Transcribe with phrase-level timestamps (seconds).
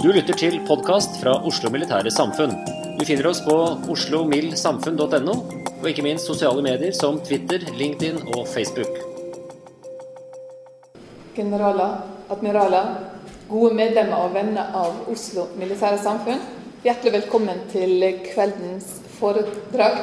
[0.00, 2.54] Du lytter til podkast fra Oslo Militære Samfunn.
[2.96, 3.52] Du finner oss på
[3.92, 5.34] oslomildsamfunn.no,
[5.76, 8.88] og ikke minst sosiale medier som Twitter, LinkedIn og Facebook.
[11.36, 11.98] generaler,
[12.32, 12.88] admiraler,
[13.50, 16.40] gode medlemmer og venner av Oslo Militære Samfunn.
[16.84, 20.00] Hjertelig velkommen til kveldens foredrag.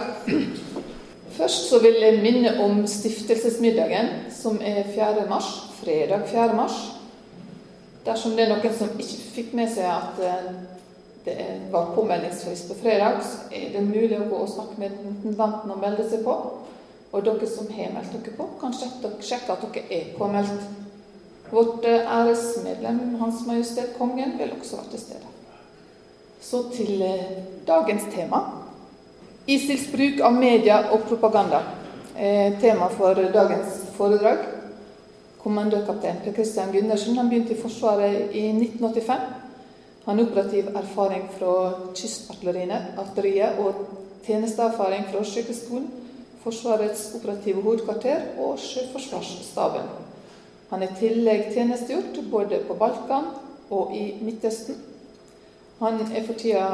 [1.39, 5.25] Først så vil jeg minne om stiftelsesmiddagen, som er 4.
[5.29, 5.49] mars,
[5.81, 6.53] fredag 4.
[6.53, 6.77] mars.
[8.07, 10.51] Dersom det er noen som ikke fikk med seg at eh,
[11.25, 11.35] det
[11.73, 15.81] var påmeldingsfrist på fredag, så er det mulig å gå og snakke med intendanten og
[15.81, 16.35] melde seg på.
[17.11, 20.69] Og dere som har meldt dere på, kan sjekke at dere er påmeldt.
[21.51, 25.33] Vårt eh, æresmedlem Hans Majestet Kongen vil også være til stede.
[26.43, 28.45] Så til eh, dagens tema.
[29.47, 31.63] ISILs bruk av media og propaganda
[32.59, 34.56] tema for dagens foredrag.
[35.47, 39.21] Kommandørkaptein Per Christian Gundersen han begynte i Forsvaret i 1985.
[40.05, 41.53] Han har operativ erfaring fra
[41.95, 43.79] kystartilleriet og
[44.25, 45.85] tjenesteerfaring fra Sjøkrigsskolen,
[46.43, 49.87] Forsvarets operative hovedkvarter og Sjøforsvarsstaben.
[50.73, 53.31] Han er i tillegg tjenestegjort både på Balkan
[53.71, 54.75] og i Midtøsten.
[55.79, 56.67] Han er for tida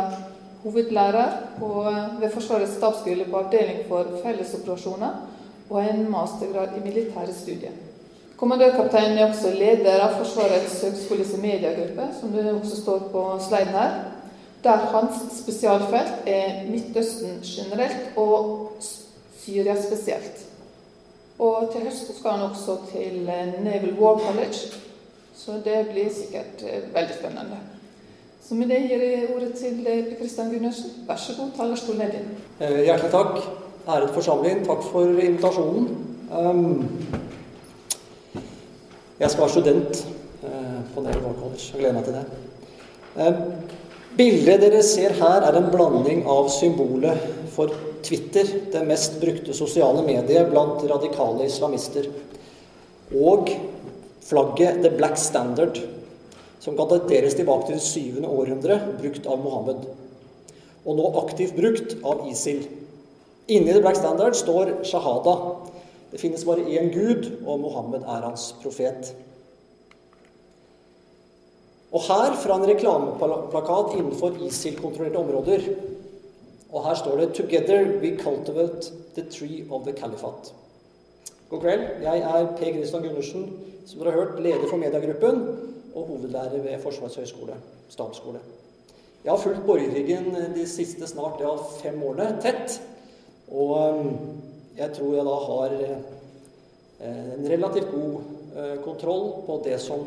[0.66, 5.26] hovedlærer ved Forsvarets stabsskole på avdeling for fellesoperasjoner
[5.70, 7.83] og har en mastergrad i militære studier.
[8.44, 13.94] Kommandørkapteinen er også leder av Forsvarets høgskoles mediegruppe, som det også står på sliden her,
[14.66, 18.68] der hans spesialfelt er Midtøsten generelt og
[19.40, 20.44] Syria spesielt.
[21.40, 23.24] Og til høsten skal han også til
[23.64, 24.76] Naval War College,
[25.36, 27.64] så det blir sikkert eh, veldig spennende.
[28.44, 30.92] Så med det gir jeg ordet til eh, Per Kristian Gundersen.
[31.08, 32.32] Vær så god, talerstolen er din.
[32.60, 33.40] Eh, Hjertelig takk,
[33.88, 34.66] æret forsamling.
[34.68, 35.94] Takk for invitasjonen.
[36.34, 36.90] Um,
[39.20, 40.00] Jeg skal være student
[40.42, 41.68] eh, på Naval War College.
[41.70, 42.24] Jeg gleder meg til det.
[43.22, 43.42] Eh,
[44.18, 47.70] Bildet dere ser her, er en blanding av symbolet for
[48.06, 52.10] Twitter, det mest brukte sosiale mediet blant radikale islamister,
[53.14, 53.50] og
[54.26, 55.78] flagget The Black Standard,
[56.62, 59.86] som kan dateres tilbake til det syvende århundre, brukt av Mohammed.
[60.86, 62.66] Og nå aktivt brukt av ISIL.
[63.50, 65.38] Inni The Black Standard står shahada.
[66.14, 69.16] Det finnes bare én gud, og Mohammed er hans profet.
[71.94, 75.66] Og her fra en reklameplakat innenfor ISIL-kontrollerte områder.
[76.70, 80.54] Og her står det 'Together we cultivate the tree of the caliphate'.
[81.50, 81.82] God kveld.
[82.02, 85.48] Jeg er Per Kristian Gundersen, som dere har hørt, leder for mediegruppen
[85.96, 87.54] og hovedlærer ved Forsvarets høgskole,
[87.90, 88.40] stabsskole.
[89.24, 92.82] Jeg har fulgt borgerkrigen de siste snart ja, fem årene tett.
[93.52, 94.18] Og um,
[94.78, 100.02] jeg tror jeg da har eh, en relativt god eh, kontroll på det som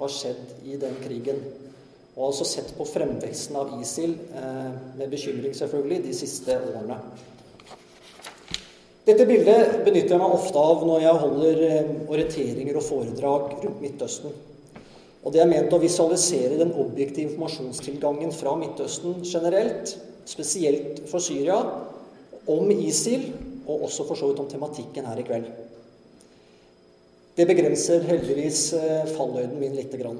[0.00, 1.40] har skjedd i den krigen.
[2.16, 7.00] Og altså sett på fremveksten av ISIL eh, med bekymring, selvfølgelig, de siste årene.
[9.08, 11.62] Dette bildet benytter jeg meg ofte av når jeg holder
[12.12, 14.34] orienteringer og foredrag rundt Midtøsten.
[15.24, 19.96] Og det er ment å visualisere den objektive informasjonstilgangen fra Midtøsten generelt,
[20.28, 21.58] spesielt for Syria,
[22.48, 23.26] om ISIL,
[23.70, 25.48] og også for så vidt om tematikken her i kveld.
[27.36, 28.66] Det begrenser heldigvis
[29.14, 30.18] falløyden min lite grann.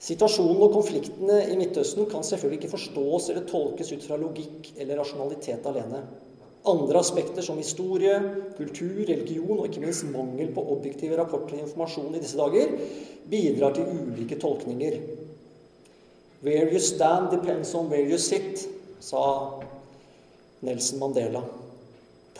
[0.00, 4.96] Situasjonen og konfliktene i Midtøsten kan selvfølgelig ikke forstås eller tolkes ut fra logikk eller
[5.00, 6.00] rasjonalitet alene.
[6.70, 8.14] Andre aspekter som historie,
[8.56, 12.72] kultur, religion og ikke minst mangel på objektive rapporter og informasjon i disse dager
[13.28, 14.96] bidrar til ulike tolkninger.
[16.44, 18.68] Where you stand depends on where you sit,
[19.00, 19.60] sa
[20.64, 21.44] Nelson Mandela.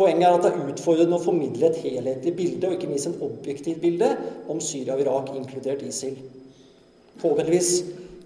[0.01, 3.19] Poenget er at det er utfordrende å formidle et helhetlig bilde, og ikke minst en
[3.27, 4.09] objektivt bilde,
[4.49, 6.17] om Syria og Irak, inkludert ISIL.
[7.21, 7.73] Forhåpentligvis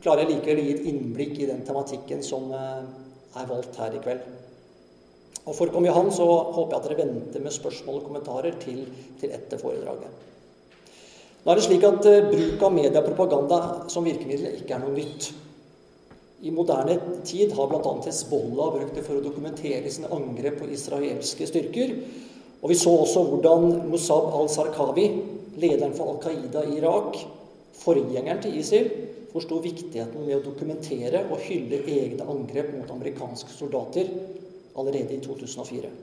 [0.04, 2.84] klarer jeg likevel å gi et innblikk i den tematikken som eh,
[3.40, 4.22] er valgt her i kveld.
[5.44, 8.06] Og For å komme i havn så håper jeg at dere venter med spørsmål og
[8.06, 8.84] kommentarer til,
[9.20, 10.22] til etter foredraget.
[11.44, 13.58] Nå er det slik at uh, Bruk av mediepropaganda
[13.92, 15.26] som virkemiddel ikke er noe nytt.
[16.44, 17.92] I moderne tid har bl.a.
[18.04, 21.94] Hezbollah brukt det for å dokumentere sine angrep på israelske styrker.
[22.60, 25.06] Og vi så også hvordan Musab al-Sarkawi,
[25.60, 27.16] lederen for Al Qaida i Irak,
[27.80, 28.90] forgjengeren til ISIL,
[29.32, 34.12] forsto viktigheten med å dokumentere og hylle egne angrep mot amerikanske soldater
[34.76, 35.94] allerede i 2004.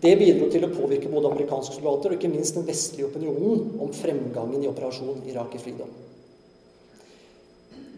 [0.00, 3.96] Det bidro til å påvirke både amerikanske soldater og ikke minst den vestlige opinionen om
[3.96, 5.90] fremgangen i operasjon Irak i Freedom.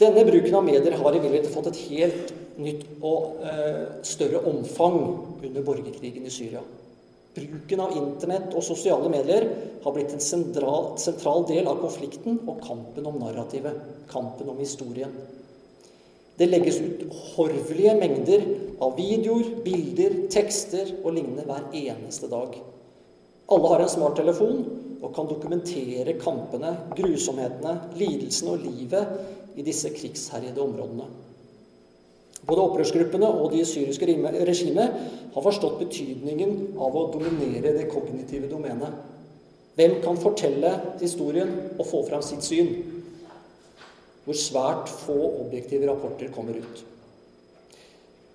[0.01, 4.99] Denne bruken av medier har imidlertid fått et helt nytt og eh, større omfang
[5.43, 6.63] under borgerkrigen i Syria.
[7.33, 9.47] Bruken av Internett og sosiale medier
[9.85, 13.79] har blitt en sentral, sentral del av konflikten og kampen om narrativet,
[14.11, 15.15] kampen om historien.
[16.37, 18.45] Det legges ut horvelige mengder
[18.85, 22.57] av videoer, bilder, tekster og lignende hver eneste dag.
[23.53, 24.63] Alle har en smarttelefon
[25.03, 31.09] og kan dokumentere kampene, grusomhetene, lidelsene og livet i disse krigsherjede områdene.
[32.47, 34.97] Både opprørsgruppene og de syriske regimet
[35.35, 38.97] har forstått betydningen av å dominere det kognitive domenet.
[39.79, 42.75] Hvem kan fortelle historien og få fram sitt syn?
[44.25, 46.83] hvor svært få objektive rapporter kommer ut.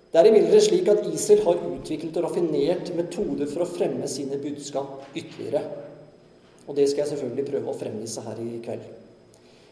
[0.08, 4.38] Det er imidlertid slik at ISIL har utviklet og raffinert metoder for å fremme sine
[4.40, 5.62] budskap ytterligere.
[6.68, 8.86] Og det skal jeg selvfølgelig prøve å fremvise her i kveld.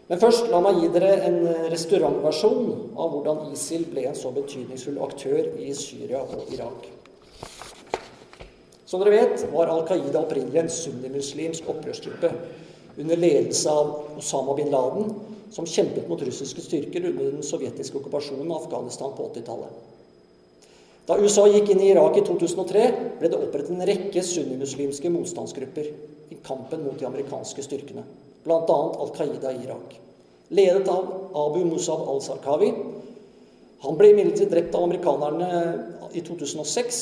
[0.07, 1.41] Men først, la meg gi dere en
[1.73, 6.87] restaurantversjon av hvordan ISIL ble en så betydningsfull aktør i Syria og Irak.
[8.87, 12.31] Som dere vet, var Al Qaida opprinnelig en sunnimuslimsk opprørsgruppe
[13.03, 15.11] under ledelse av Osama bin Laden
[15.51, 19.75] som kjempet mot russiske styrker under den sovjetiske okkupasjonen av Afghanistan på 80-tallet.
[21.07, 22.87] Da USA gikk inn i Irak i 2003,
[23.19, 25.91] ble det opprettet en rekke sunnimuslimske motstandsgrupper
[26.35, 28.03] i kampen mot de amerikanske styrkene,
[28.47, 28.79] bl.a.
[29.03, 29.97] Al Qaida i Irak.
[30.55, 32.71] Ledet av Abu Musab al-Sarkawi.
[33.83, 35.49] Han ble imidlertid drept av amerikanerne
[36.15, 37.01] i 2006,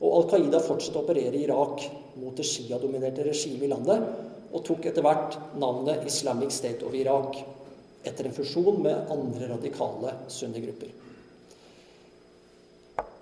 [0.00, 1.82] og Al Qaida fortsatte å operere i Irak
[2.20, 4.06] mot det Shia-dominerte regimet i landet,
[4.54, 7.40] og tok etter hvert navnet Islamic State of Iraq,
[8.06, 10.92] etter en fusjon med andre radikale sunnigrupper.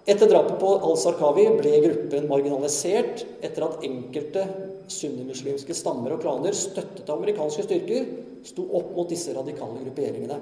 [0.02, 4.44] Etter drapet på al-Sarkawi ble gruppen marginalisert etter at enkelte
[4.92, 8.06] sunnimuslimske stammer og klaner støttet av amerikanske styrker
[8.46, 10.38] sto opp mot disse radikale grupperingene.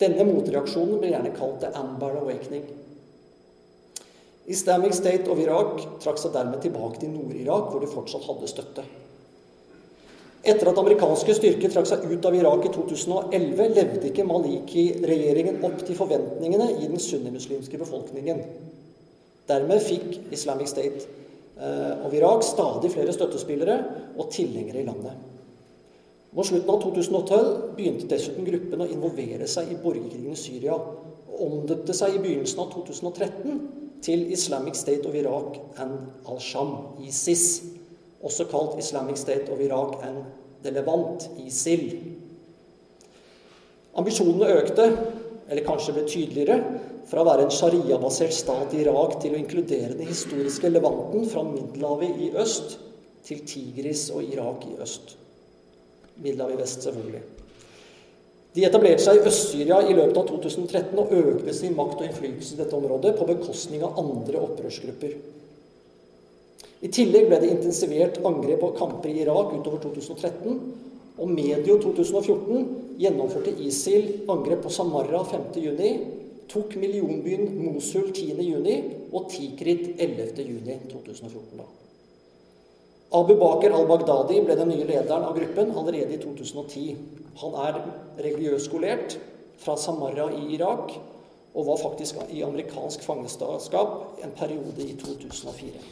[0.00, 2.64] Denne motreaksjonen blir gjerne kalt The Ambar Awakening.
[4.50, 8.84] Islamic State of Irak trakk seg dermed tilbake til Nord-Irak, hvor de fortsatt hadde støtte.
[10.42, 15.84] Etter at amerikanske styrker trakk seg ut av Irak i 2011, levde ikke Maliki-regjeringen opp
[15.86, 18.42] til forventningene i den sunnimuslimske befolkningen.
[19.46, 21.21] Dermed fikk Islamic State
[21.58, 23.78] eh, av Irak stadig flere støttespillere
[24.16, 25.28] og tilhengere i landet.
[26.32, 30.78] Mot slutten av 2012 begynte dessuten gruppen å involvere seg i borgerkrigen i Syria,
[31.32, 33.60] og omdøpte seg i begynnelsen av 2013
[34.04, 36.74] til Islamic State of Iraq and al-Sham,
[37.04, 37.60] ISIS
[38.22, 40.24] også kalt Islamic State of Iraq and
[40.62, 41.88] the Levant, ISIL.
[43.98, 44.86] Ambisjonene økte,
[45.52, 46.56] eller kanskje ble tydeligere,
[47.10, 51.44] fra å være en sharia-basert stat i Irak til å inkludere den historiske Levanten fra
[51.44, 52.78] Middelhavet i øst
[53.26, 55.16] til Tigris og Irak i øst.
[56.22, 57.22] Middelhavet i vest, selvfølgelig.
[58.52, 62.56] De etablerte seg i Øst-Syria i løpet av 2013 og økte sin makt og innflytelse
[62.56, 65.14] i dette området på bekostning av andre opprørsgrupper.
[66.82, 70.58] I tillegg ble det intensivert angrep og kamper i Irak utover 2013.
[71.22, 76.02] Og medio 2014 gjennomførte ISIL angrep på Samarra 5.6,
[76.52, 81.64] tok millionbyen Mosul 10.6 og Tikrit 11.6.2014.
[83.12, 86.94] Abu Bakr al-Baghdadi ble den nye lederen av gruppen allerede i 2010.
[87.42, 87.80] Han er
[88.16, 89.18] religiøst skolert
[89.60, 90.94] fra Samarra i Irak
[91.52, 95.82] og var faktisk i amerikansk fangenskap en periode i 2004.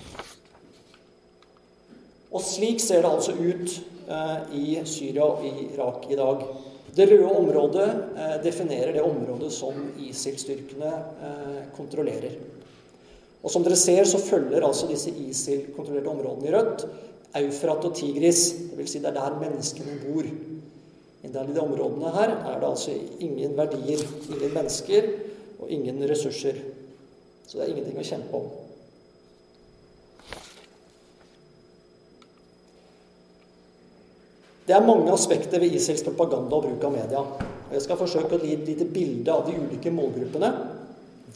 [2.31, 3.77] Og slik ser det altså ut
[4.09, 6.45] eh, i Syria og i Irak i dag.
[6.95, 12.35] Det røde området eh, definerer det området som ISIL-styrkene eh, kontrollerer.
[13.41, 16.87] Og som dere ser, så følger altså disse ISIL-kontrollerte områdene i rødt
[17.41, 18.43] Eufrat og Tigris.
[18.75, 18.91] Dvs.
[18.91, 20.27] Si det er der menneskene bor.
[21.21, 25.09] I de områdene her er det altså ingen verdier, ingen mennesker
[25.61, 26.59] og ingen ressurser.
[27.47, 28.51] Så det er ingenting å kjempe om.
[34.71, 37.21] Det er mange aspekter ved ISILs propaganda og bruk av media.
[37.73, 40.51] Jeg skal forsøke å gi et lite bilde av de ulike målgruppene.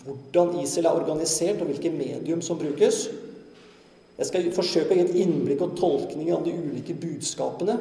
[0.05, 3.09] Hvordan ISIL er organisert, og hvilke medium som brukes.
[4.21, 7.75] Jeg skal forsøke å gi et innblikk og tolkning av de ulike budskapene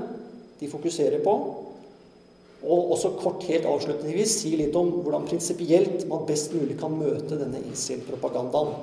[0.58, 1.36] de fokuserer på.
[2.64, 7.38] Og også kort helt avslutningsvis si litt om hvordan prinsipielt man best mulig kan møte
[7.38, 8.74] denne ISIL-propagandaen.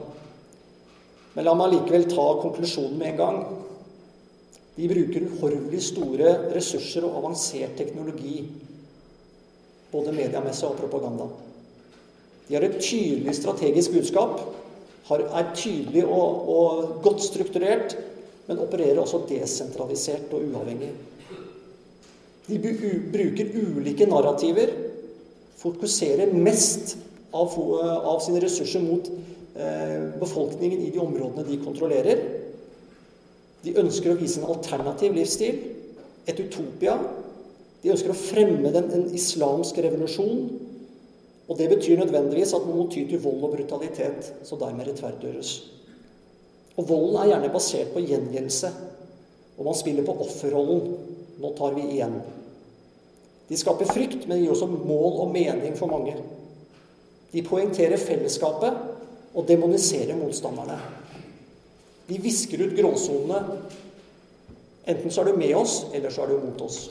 [1.34, 3.42] Men la meg likevel ta konklusjonen med en gang.
[4.80, 8.46] De bruker uhorvelig store ressurser og avansert teknologi,
[9.92, 11.26] både mediemessig og propaganda.
[12.46, 14.40] De har et tydelig strategisk budskap,
[15.10, 17.98] er tydelig og, og godt strukturert,
[18.46, 20.94] men opererer også desentralisert og uavhengig.
[22.48, 22.58] De
[23.12, 24.72] bruker ulike narrativer,
[25.60, 26.96] fokuserer mest
[27.36, 32.22] av, av sine ressurser mot eh, befolkningen i de områdene de kontrollerer.
[33.64, 35.58] De ønsker å vise en alternativ livsstil,
[36.28, 36.96] et utopia.
[37.82, 40.48] De ønsker å fremme den, en islamsk revolusjon.
[41.50, 45.54] Og det betyr nødvendigvis at man må ty til vold og brutalitet, så dermed rettferdiggjøres.
[46.78, 48.70] Og volden er gjerne basert på gjengjeldelse.
[49.58, 50.92] Og man spiller på offerrollen.
[51.40, 52.20] Nå tar vi igjen.
[53.50, 56.14] De skaper frykt, men gir også mål og mening for mange.
[57.32, 60.78] De poengterer fellesskapet og demoniserer motstanderne.
[62.10, 63.60] De visker ut gråsonene.
[64.90, 66.88] Enten så er du med oss, eller så er du mot oss.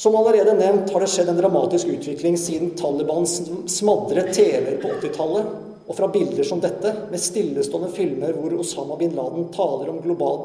[0.00, 5.50] Som allerede nevnt har det skjedd en dramatisk utvikling siden Taliban smadret TV-er på 80-tallet,
[5.86, 10.42] og fra bilder som dette, med stillestående filmer hvor Osama bin Laden taler om global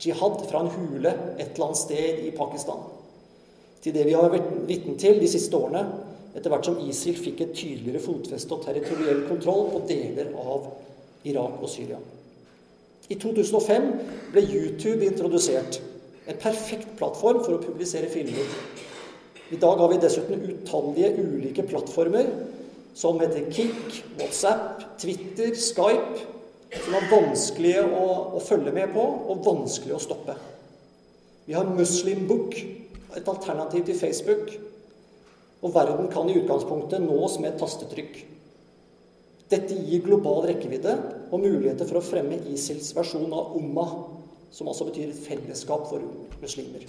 [0.00, 2.80] jihad fra en hule et eller annet sted i Pakistan,
[3.84, 5.84] til det vi har vært vitne til de siste årene,
[6.38, 10.68] etter hvert som ISIL fikk et tydeligere fotfeste og territoriell kontroll på deler av
[11.26, 11.98] Irak og Syria.
[13.08, 13.88] I 2005
[14.34, 15.80] ble YouTube introdusert.
[16.28, 18.50] En perfekt plattform for å publisere filmer.
[19.48, 22.28] I dag har vi dessuten utallige ulike plattformer
[22.98, 26.26] som heter Kik, WhatsApp, Twitter, Skype,
[26.84, 28.04] som er vanskelige å,
[28.36, 30.36] å følge med på og vanskelig å stoppe.
[31.48, 32.58] Vi har Muslim Book,
[33.16, 34.52] et alternativ til Facebook,
[35.62, 38.18] og verden kan i utgangspunktet nås med et tastetrykk.
[39.48, 40.94] Dette gir global rekkevidde
[41.32, 43.94] og muligheter for å fremme ISILs versjon av Ummah,
[44.52, 46.04] som altså betyr et fellesskap for
[46.42, 46.84] muslimer.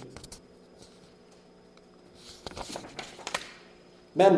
[4.20, 4.36] Men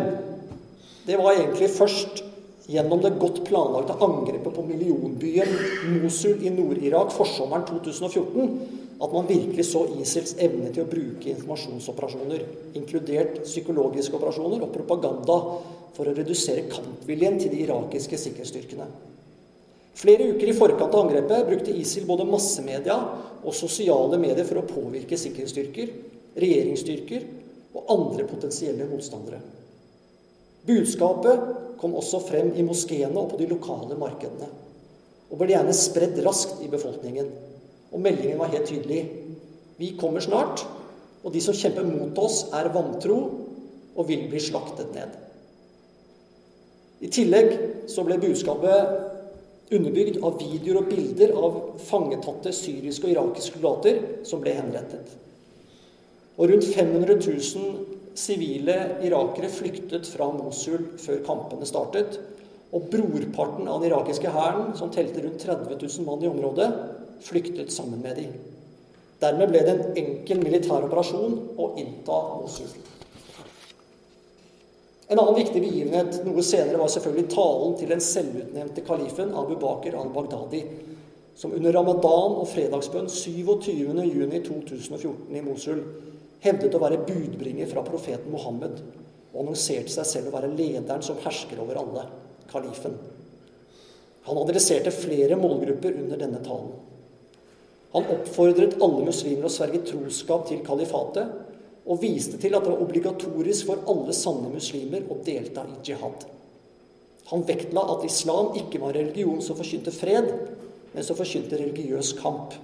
[1.07, 2.23] det var egentlig først
[2.71, 5.57] gjennom det godt planlagte angrepet på millionbyen
[6.03, 12.45] Mosul i Nord-Irak forsommeren 2014 at man virkelig så ISILs evne til å bruke informasjonsoperasjoner,
[12.79, 15.39] inkludert psykologiske operasjoner og propaganda,
[15.93, 18.87] for å redusere kampviljen til de irakiske sikkerhetsstyrkene.
[19.99, 22.95] Flere uker i forkant av angrepet brukte ISIL både massemedia
[23.43, 25.91] og sosiale medier for å påvirke sikkerhetsstyrker,
[26.39, 27.27] regjeringsstyrker
[27.77, 29.43] og andre potensielle motstandere.
[30.67, 31.49] Budskapet
[31.81, 34.47] kom også frem i moskeene og på de lokale markedene,
[35.31, 37.31] og ble gjerne spredd raskt i befolkningen.
[37.93, 39.03] Og meldingen var helt tydelig.
[39.81, 40.63] Vi kommer snart,
[41.23, 43.19] og de som kjemper mot oss, er vantro
[43.93, 45.17] og vil bli slaktet ned.
[47.03, 47.51] I tillegg
[47.91, 54.43] så ble budskapet underbygd av videoer og bilder av fangetatte syriske og irakiske soldater som
[54.43, 55.09] ble henrettet.
[56.39, 58.77] Og rundt 500 000 sivile
[59.07, 62.19] irakere flyktet fra Mosul før kampene startet.
[62.73, 66.71] Og brorparten av den irakiske hæren, som telte rundt 30 000 mann i området,
[67.23, 68.33] flyktet sammen med dem.
[69.23, 72.71] Dermed ble det en enkel militær operasjon å innta Mosul.
[75.13, 79.95] En annen viktig begivenhet noe senere var selvfølgelig talen til den selvutnevnte kalifen Abu Bakr
[80.01, 80.63] al-Baghdadi,
[81.37, 85.81] som under ramadan og fredagsbønn 27.6.2014 i Mosul
[86.43, 88.81] hevdet å være budbringer fra profeten Mohammed
[89.33, 92.07] og annonserte seg selv å være lederen som hersker over alle,
[92.51, 92.97] kalifen.
[94.27, 96.75] Han adresserte flere målgrupper under denne talen.
[97.93, 101.33] Han oppfordret alle muslimer å sverge troskap til kalifatet,
[101.83, 106.27] og viste til at det var obligatorisk for alle sanne muslimer å delta i jihad.
[107.33, 110.29] Han vektla at islam ikke var religion som forkynte fred,
[110.93, 112.55] men som forkynte religiøs kamp.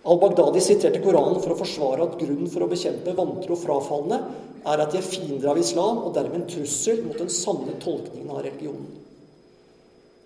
[0.00, 4.16] Al-Baghdadi siterte Koranen for å forsvare at grunnen for å bekjempe vantro frafalne
[4.70, 8.30] er at de er fiender av islam og dermed en trussel mot den sanne tolkningen
[8.32, 8.86] av religionen.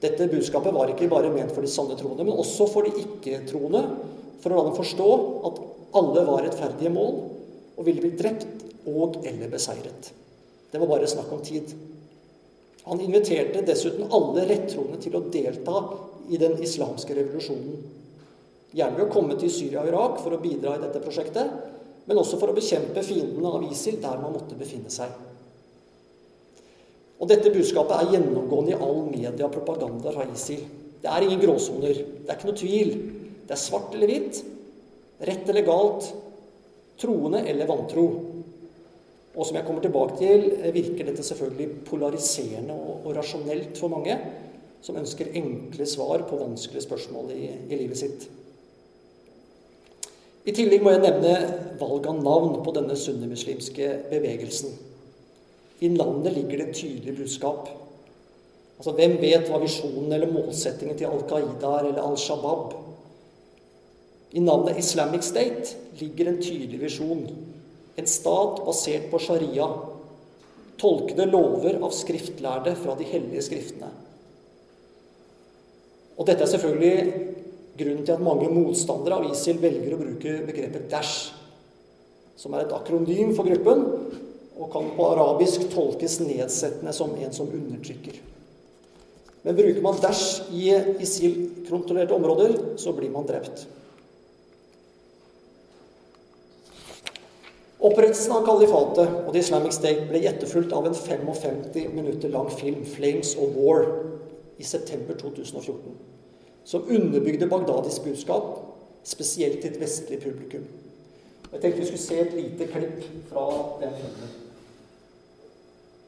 [0.04, 3.82] Dette budskapet var ikke bare ment for de sanne troende, men også for de ikke-troende,
[4.42, 5.08] for å la dem forstå
[5.48, 5.60] at
[5.98, 7.18] alle var rettferdige mål
[7.74, 10.10] og ville bli drept og eller beseiret.
[10.70, 11.70] Det var bare snakk om tid.
[12.84, 15.82] Han inviterte dessuten alle rettroende til å delta
[16.30, 18.03] i den islamske revolusjonen.
[18.74, 21.52] Gjerne ved å komme til Syria og Irak for å bidra i dette prosjektet,
[22.04, 25.12] men også for å bekjempe fiendene av ISIL der man måtte befinne seg.
[27.22, 30.64] Og Dette budskapet er gjennomgående i all media-propaganda fra ISIL.
[31.00, 31.94] Det er ingen gråsoner.
[31.94, 32.92] Det er ikke noe tvil.
[33.44, 34.40] Det er svart eller hvitt,
[35.28, 36.10] rett eller galt,
[37.00, 38.06] troende eller vantro.
[39.34, 44.18] Og som jeg kommer tilbake til, virker dette selvfølgelig polariserende og, og rasjonelt for mange
[44.84, 48.26] som ønsker enkle svar på vanskelige spørsmål i, i livet sitt.
[50.44, 51.34] I tillegg må jeg nevne
[51.80, 54.74] valg av navn på denne sunnimuslimske bevegelsen.
[55.80, 57.70] I navnet ligger det et tydelig budskap.
[58.78, 62.74] Altså, Hvem vet hva visjonen eller målsettingen til Al Qaida er, eller Al Shabaab?
[64.34, 67.24] I navnet Islamic State ligger en tydelig visjon.
[67.96, 69.68] En stat basert på sharia.
[70.80, 73.92] Tolkede lover av skriftlærde fra de hellige skriftene.
[76.18, 77.43] Og dette er selvfølgelig
[77.78, 81.32] grunnen til at mange motstandere av ISIL velger å bruke begrepet Dash,
[82.38, 83.84] som er et akronym for gruppen,
[84.54, 88.20] og kan på arabisk tolkes nedsettende som en som undertrykker.
[89.44, 90.70] Men bruker man Dash i
[91.02, 93.66] ISIL-kontrollerte områder, så blir man drept.
[97.84, 102.84] Opprettelsen av kalifatet og The Islamic State ble etterfulgt av en 55 minutter lang film,
[102.84, 103.90] 'Flames of War',
[104.56, 105.92] i september 2014,
[106.64, 107.48] som underbygde
[108.00, 108.42] budskap,
[109.04, 110.64] spesielt til et vestlig publikum.
[111.52, 113.44] Jeg tenkte vi skulle se et lite klipp fra
[113.80, 114.30] den filmen.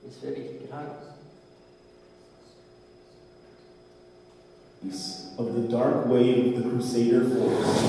[0.04, 0.88] Hvis det virker her.
[5.38, 7.80] Of the dark wave of the Crusader force,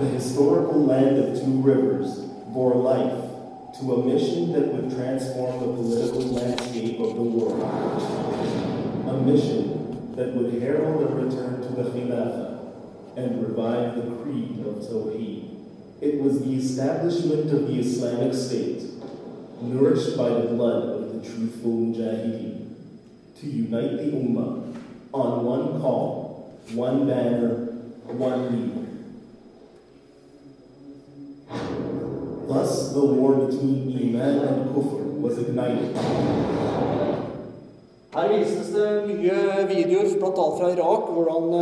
[0.00, 2.18] the historical land of two rivers
[2.54, 3.22] bore life
[3.80, 7.62] to a mission that would transform the political landscape of the world.
[9.08, 9.61] A mission
[10.22, 15.48] that would herald a return to the Khilafah and revive the creed of Tawheed.
[16.00, 18.82] It was the establishment of the Islamic State,
[19.60, 22.76] nourished by the blood of the truthful Mujahideen,
[23.40, 24.76] to unite the Ummah
[25.12, 27.66] on one call, one banner,
[28.06, 28.78] one leader.
[32.46, 37.21] Thus, the war between Iman and Kufr was ignited.
[38.12, 40.46] Her vises det mye videoer, bl.a.
[40.58, 41.54] fra Irak, hvordan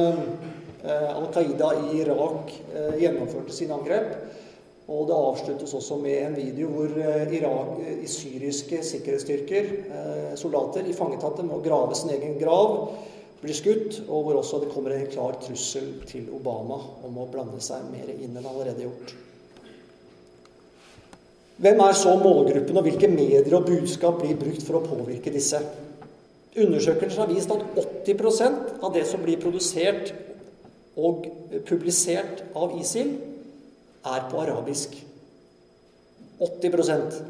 [0.82, 4.16] eh, Al Qaida i Irak eh, gjennomførte sine angrep.
[4.90, 9.68] Og det avsluttes også med en video hvor eh, Irak, i syriske sikkerhetsstyrker,
[10.40, 12.96] soldater, i fangetatte med å grave sin egen grav,
[13.44, 17.62] blir skutt, og hvor også det kommer en klar trussel til Obama om å blande
[17.62, 19.14] seg mer inn enn allerede gjort.
[21.62, 25.62] Hvem er så målgruppen, og hvilke medier og budskap blir brukt for å påvirke disse?
[26.60, 27.62] Undersøkelser har vist at
[28.06, 30.12] 80% av det som blir produsert
[31.00, 31.26] og
[31.68, 33.14] publisert av ISIL,
[34.00, 34.94] er på arabisk.
[36.40, 37.20] 80%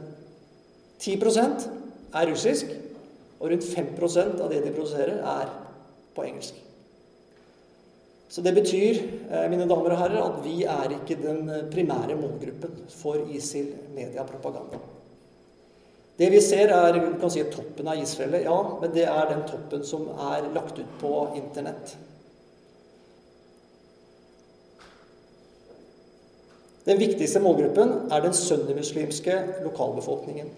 [1.01, 1.69] 10%
[2.15, 2.73] er russisk,
[3.41, 5.53] og rundt 5% av det de produserer, er
[6.15, 6.59] på engelsk.
[8.31, 9.01] Så det betyr,
[9.51, 14.79] mine damer og herrer, at vi er ikke den primære målgruppen for ISIL mediepropaganda.
[16.21, 19.47] Det vi ser, er vi kan si, toppen av isfjellet, ja, men det er den
[19.49, 21.95] toppen som er lagt ut på Internett.
[26.85, 30.51] Den viktigste målgruppen er den sunnimuslimske lokalbefolkningen.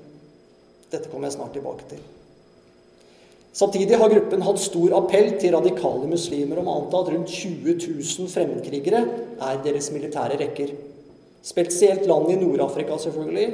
[0.91, 2.03] Dette kommer jeg snart tilbake til.
[3.53, 8.31] Samtidig har gruppen hatt stor appell til radikale muslimer om anta at rundt 20 000
[8.33, 9.03] fremmedkrigere
[9.45, 10.73] er deres militære rekker.
[11.45, 13.47] Spesielt land i Nord-Afrika, selvfølgelig.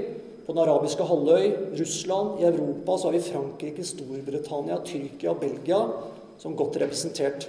[0.49, 5.81] På den arabiske halvøy, Russland, i Europa så har vi Frankrike, Storbritannia, Tyrkia og Belgia
[6.41, 7.45] som godt representert.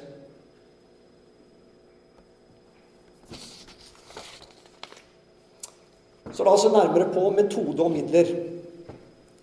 [6.35, 8.33] Så la oss se nærmere på metode og midler.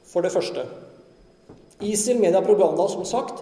[0.05, 0.67] For det første
[1.81, 3.41] ISIL media propaganda, som sagt,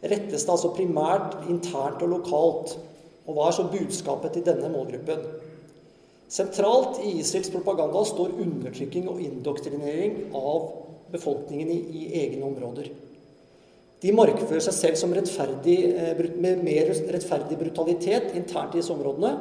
[0.00, 2.78] rettes det altså primært internt og lokalt.
[3.28, 5.49] Og hva er så budskapet til denne målgruppen?
[6.30, 10.68] Sentralt i ISILs propaganda står undertrykking og indoktrinering av
[11.10, 12.90] befolkningen i, i egne områder.
[14.00, 15.76] De markefører seg selv som rettferdig,
[16.40, 19.32] med mer rettferdig brutalitet internt i disse områdene.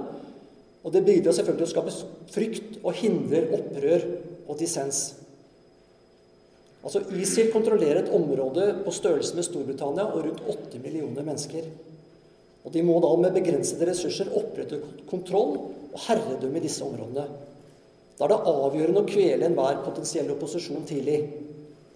[0.84, 4.06] Og det bidrar selvfølgelig til å skape frykt og hindrer opprør
[4.50, 5.04] og dissens.
[6.80, 11.68] Altså ISIL kontrollerer et område på størrelse med Storbritannia og rundt 8 millioner mennesker.
[12.66, 14.80] Og de må da med begrensede ressurser opprette
[15.12, 15.58] kontroll
[16.06, 17.26] herredømme i disse områdene.
[18.20, 21.20] Da er det avgjørende å kvele enhver potensiell opposisjon tidlig.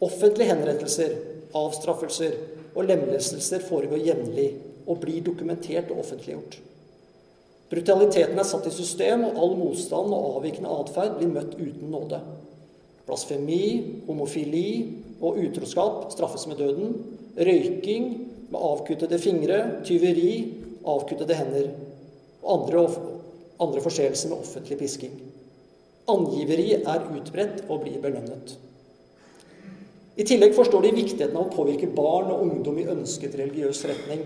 [0.03, 1.15] Offentlige henrettelser,
[1.55, 2.37] avstraffelser
[2.73, 4.49] og lemlestelser foregår jevnlig
[4.87, 6.59] og blir dokumentert og offentliggjort.
[7.73, 12.19] Brutaliteten er satt i system, og all motstand og avvikende atferd blir møtt uten nåde.
[13.07, 13.63] Blasfemi,
[14.07, 14.67] homofili
[15.23, 16.93] og utroskap straffes med døden.
[17.33, 18.05] Røyking
[18.53, 20.35] med avkuttede fingre, tyveri,
[20.85, 21.71] avkuttede hender.
[22.43, 22.85] Og andre,
[23.63, 25.15] andre forseelser med offentlig pisking.
[26.12, 28.58] Angiveri er utbredt og blir belønnet.
[30.13, 34.21] I tillegg forstår de viktigheten av å påvirke barn og ungdom i ønsket religiøs retning.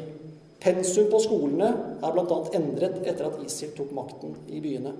[0.60, 1.70] Pensum på skolene
[2.02, 2.40] er bl.a.
[2.58, 4.92] endret etter at ISIL tok makten i byene.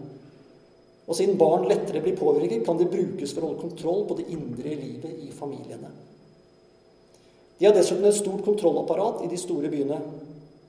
[1.08, 4.28] Og siden barn lettere blir påvirket, kan det brukes for å holde kontroll på det
[4.36, 5.92] indre livet i familiene.
[7.58, 9.98] De har dessuten et stort kontrollapparat i de store byene,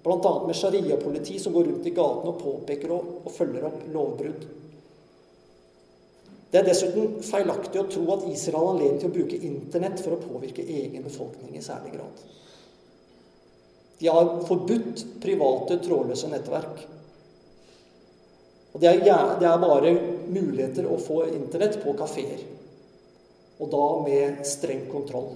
[0.09, 0.33] bl.a.
[0.47, 4.49] med sharia-politi som går rundt i gatene og påpeker og, og følger opp lovbrudd.
[6.49, 10.17] Det er dessuten feilaktig å tro at Israel har anledning til å bruke Internett for
[10.17, 12.23] å påvirke egen befolkning i særlig grad.
[13.99, 16.87] De har forbudt private, trådløse nettverk.
[18.73, 19.03] Og det er,
[19.41, 19.93] det er bare
[20.31, 22.47] muligheter å få Internett på kafeer.
[23.59, 25.33] Og da med streng kontroll.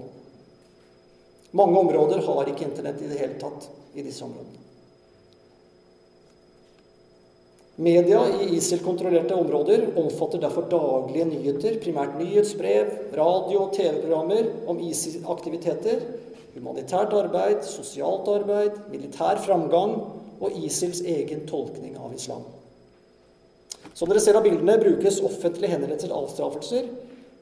[1.58, 4.62] Mange områder har ikke Internett i det hele tatt i disse områdene.
[7.76, 16.02] Media i ISIL-kontrollerte områder omfatter derfor daglige nyheter, primært nyhetsbrev, radio- og TV-programmer om ISIL-aktiviteter,
[16.52, 19.94] humanitært arbeid, sosialt arbeid, militær framgang
[20.42, 22.44] og ISILs egen tolkning av islam.
[23.96, 26.90] Som dere ser av bildene, brukes offentlig henrettelser avstraffelser.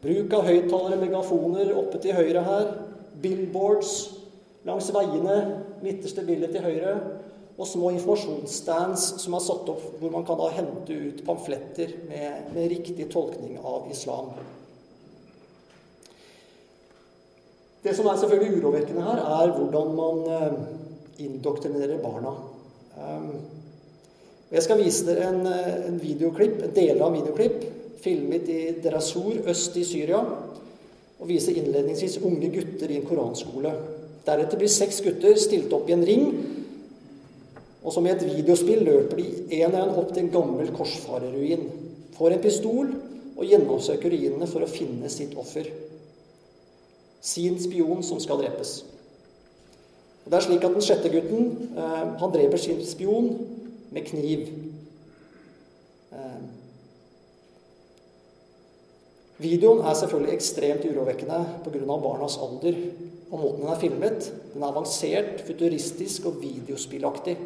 [0.00, 2.70] Bruk av høyttalere, megafoner oppe til høyre her.
[3.20, 3.96] Billboards
[4.68, 5.36] langs veiene,
[5.82, 6.94] midterste bildet til høyre.
[7.60, 12.54] Og små informasjonsstands som er satt opp hvor man kan da hente ut pamfletter med,
[12.54, 14.32] med riktig tolkning av islam.
[17.84, 20.56] Det som er selvfølgelig urovekkende her, er hvordan man eh,
[21.24, 22.32] indoktrinerer barna.
[22.96, 23.30] Um,
[24.50, 27.62] jeg skal vise dere en, eh, en videoklipp, en deler av en videoklipp
[28.00, 30.20] filmet i Derasur øst i Syria.
[31.20, 33.72] Og vise innledningsvis unge gutter i en koranskole.
[34.26, 36.26] Deretter blir seks gutter stilt opp i en ring.
[37.80, 41.64] Og som i et videospill løper de én og én opp til en gammel korsfarerruin.
[42.16, 42.90] Får en pistol
[43.36, 45.70] og gjennomsøker ruinene for å finne sitt offer.
[47.24, 48.80] Sin spion som skal drepes.
[50.24, 53.30] Og det er slik at Den sjette gutten eh, han dreper sin spion
[53.90, 54.44] med kniv.
[56.12, 56.42] Eh,
[59.40, 61.96] videoen er selvfølgelig ekstremt urovekkende pga.
[61.96, 62.76] barnas alder
[63.30, 64.30] og måten den er filmet.
[64.52, 67.38] Den er avansert, futuristisk og videospillaktig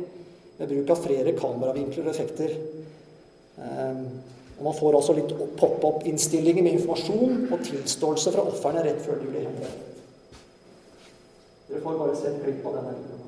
[0.60, 2.58] med bruk av flere kameravinkler og effekter.
[3.58, 4.04] Eh,
[4.60, 9.32] og Man får altså litt pop-up-innstillinger med informasjon og tilståelse fra ofrene rett før de
[9.32, 9.86] blir henrettet.
[11.70, 13.26] Dere får bare se et klipp av denne videoen.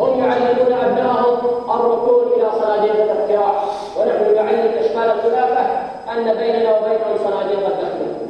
[0.00, 3.64] هم يعلمون ابنائهم الركون الى صناديق الاقتراع
[3.98, 5.73] ونحن نعلم اشكال الخلافه
[6.14, 8.20] ان بيننا وبينهم صناديق التخليق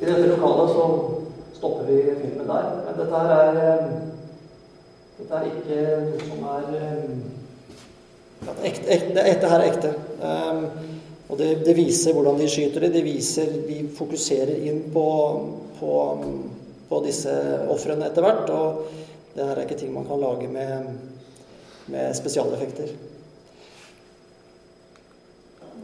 [0.00, 0.84] I dette lokalet så
[1.52, 2.68] stopper vi filmen der.
[2.86, 3.90] Men dette her er eh,
[5.18, 7.10] Dette er ikke noe som er eh,
[8.46, 9.90] ja, ekte, ekte, Dette her er ekte.
[10.24, 10.62] Um,
[11.28, 12.94] og det, det, viser hvordan de skyter det.
[12.96, 15.06] De viser De fokuserer inn på,
[15.76, 15.92] på,
[16.88, 17.36] på disse
[17.70, 18.50] ofrene etter hvert.
[18.56, 20.88] Og det her er ikke ting man kan lage med,
[21.91, 22.93] med spesialeffekter.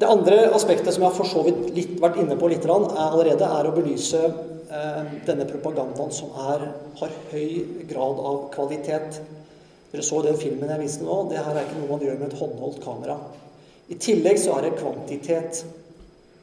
[0.01, 3.03] Det andre aspektet som jeg har for så vidt litt, vært inne på litt, er
[3.03, 6.63] allerede, er å belyse eh, denne propagandaen som er,
[6.97, 9.19] har høy grad av kvalitet.
[9.91, 11.19] Dere så den filmen jeg viste nå.
[11.29, 13.19] Det her er ikke noe man gjør med et håndholdt kamera.
[13.91, 15.61] I tillegg så er det kvantitet.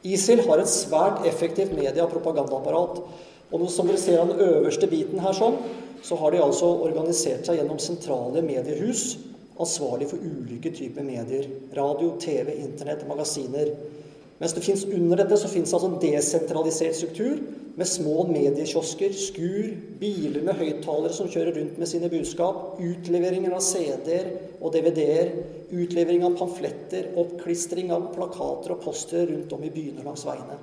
[0.07, 3.01] ISIL har et svært effektivt media- og propagandaapparat.
[3.49, 5.57] Og som dere ser av den øverste biten her sånn,
[6.05, 9.17] så har de altså organisert seg gjennom sentrale mediehus
[9.59, 11.47] ansvarlig for ulike typer medier.
[11.75, 13.73] Radio, TV, Internett, magasiner.
[14.39, 17.41] Mens det finnes under dette så finnes altså en desentralisert struktur
[17.79, 19.67] med små mediekiosker, skur,
[19.99, 25.33] biler med høyttalere som kjører rundt med sine budskap, utleveringer av CD-er og DVD-er,
[25.71, 30.55] utlevering av pamfletter, oppklistring av plakater og postere rundt om i byene langs veiene.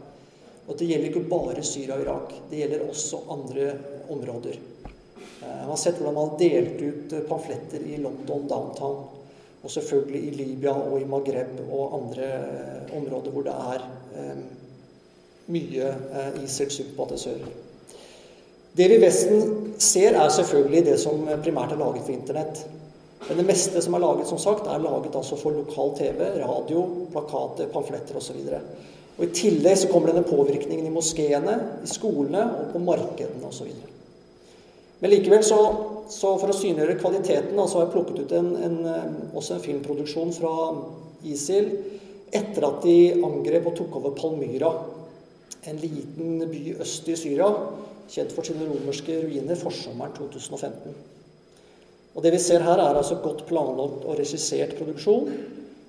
[0.66, 3.68] Og det gjelder ikke bare Syria og Irak, det gjelder også andre
[4.12, 4.60] områder.
[5.16, 9.04] Eh, man har sett hvordan man har delt ut pamfletter i London downtown.
[9.66, 14.42] Og selvfølgelig i Libya og i Maghreb og andre eh, områder hvor det er eh,
[15.50, 17.48] mye eh, ISIL-sympatisører.
[18.76, 22.60] Det vi i Vesten ser, er selvfølgelig det som primært er laget for Internett.
[23.26, 26.84] Men det meste som er laget, som sagt, er laget altså for lokal TV, radio,
[27.10, 28.38] plakater, pamfletter osv.
[29.16, 33.72] Og I tillegg så kommer denne påvirkningen i moskeene, i skolene og på markedene osv.
[35.00, 35.58] Men likevel, så,
[36.08, 38.78] så for å synliggjøre kvaliteten, så har jeg plukket ut en, en,
[39.36, 40.52] også en filmproduksjon fra
[41.26, 41.72] ISIL
[42.34, 44.72] etter at de angrep og tok over Palmyra,
[45.66, 47.48] en liten by øst i Syria,
[48.10, 50.96] kjent for sine romerske ruiner, forsommeren 2015.
[52.16, 55.28] Og Det vi ser her, er altså godt planlagt og regissert produksjon.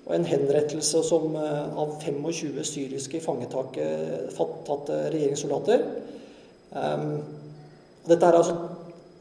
[0.08, 5.84] Og en henrettelse som, av 25 syriske fangetatte regjeringssoldater.
[6.72, 7.22] Um,
[8.08, 8.56] dette er altså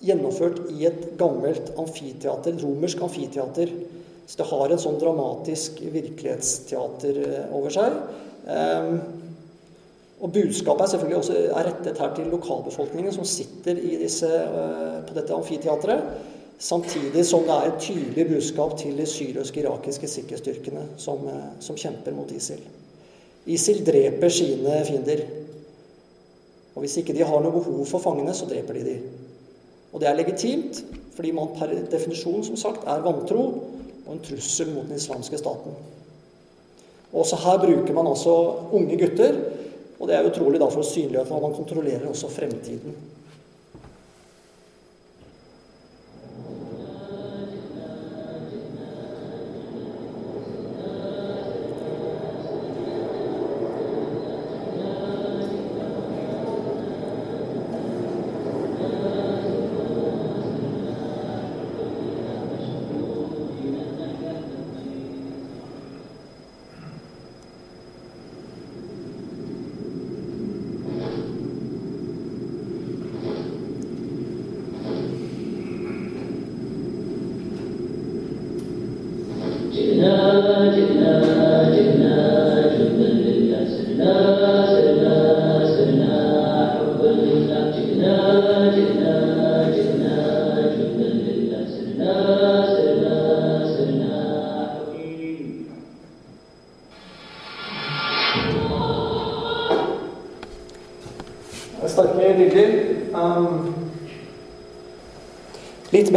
[0.04, 3.72] gjennomført i et gammelt amfiteater, romersk amfiteater.
[4.28, 7.22] Så det har en sånn dramatisk virkelighetsteater
[7.56, 7.96] over seg.
[8.48, 8.98] Um,
[10.18, 15.16] og budskapet er selvfølgelig også er rettet her til lokalbefolkningen som sitter disse, uh, på
[15.16, 16.12] dette amfiteatret.
[16.60, 22.16] Samtidig som det er et tydelig budskap til de syrisk-irakiske sikkerhetsstyrkene som, uh, som kjemper
[22.18, 22.66] mot ISIL.
[23.48, 25.24] ISIL dreper sine fiender.
[26.76, 28.98] Og hvis ikke de har noe behov for fangene, så dreper de de.
[29.98, 30.84] Og det er legitimt,
[31.18, 33.46] fordi man per definisjon som sagt er vantro
[34.06, 35.74] og en trussel mot den islamske staten.
[37.18, 38.36] Også her bruker man altså
[38.78, 39.40] unge gutter,
[39.98, 42.94] og det er utrolig da for å synliggjøre at man kontrollerer også fremtiden.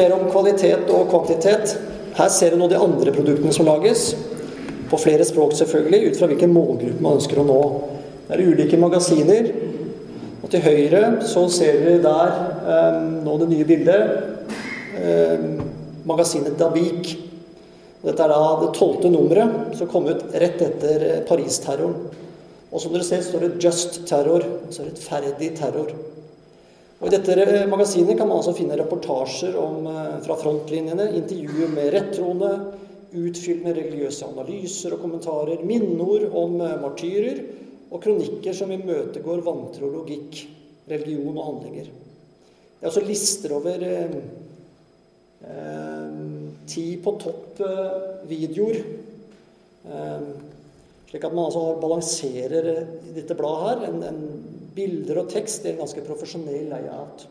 [0.00, 1.76] Mer om kvalitet og kvantitet.
[2.16, 4.10] Her ser du nå de andre produktene som lages.
[4.90, 7.60] På flere språk, selvfølgelig, ut fra hvilken målgruppe man ønsker å nå.
[8.26, 9.50] Det er ulike magasiner.
[10.40, 12.32] Og til høyre så ser dere der
[12.74, 14.54] eh, nå det nye bildet.
[14.98, 15.44] Eh,
[16.08, 17.12] magasinet Davik.
[18.00, 21.98] Dette er da det tolvte nummeret som kom ut rett etter Paris-terroren.
[22.70, 25.90] Og som dere ser, står det 'Just Terror', altså rettferdig terror.
[27.00, 29.86] Og I dette magasinet kan man altså finne reportasjer om,
[30.20, 32.50] fra frontlinjene, intervjuer med rettroende,
[33.10, 37.40] med religiøse analyser og kommentarer, minneord om martyrer
[37.90, 40.44] og kronikker som imøtegår vantro logikk,
[40.90, 41.88] religion og handlinger.
[41.88, 44.14] Det er altså lister over eh,
[46.70, 48.78] ti på topp-videoer.
[49.88, 50.22] Eh,
[51.10, 52.70] slik at man altså balanserer
[53.08, 57.28] i dette bladet her en, en bilder og tekst i en ganske profesjonell layout.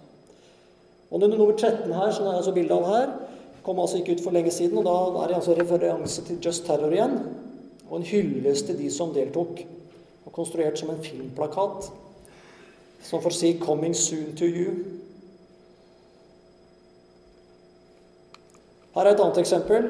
[1.09, 3.13] Og Under nummer 13 her, som er altså bildet av her,
[3.63, 4.77] kom altså ikke ut for lenge siden.
[4.77, 7.17] Og da er det altså referanse til Just Terror igjen.
[7.89, 9.63] Og en hyllest til de som deltok.
[10.25, 11.91] Og konstruert som en filmplakat.
[13.03, 14.99] Som får si 'Coming soon to you'.
[18.95, 19.89] Her er et annet eksempel.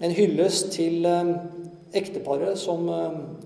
[0.00, 1.06] En hyllest til
[1.96, 2.86] ekteparet som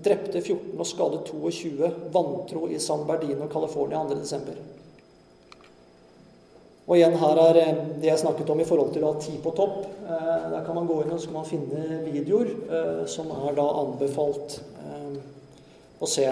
[0.03, 4.57] drepte 14 og skadet 22 vantro i San Berdino, California 2.12.
[6.87, 7.57] Og igjen her er
[7.99, 9.81] det jeg snakket om i forhold til å ha ti på topp.
[10.07, 12.53] Der kan man gå inn og så kan man finne videoer
[13.11, 14.61] som er da anbefalt
[15.99, 16.29] å se.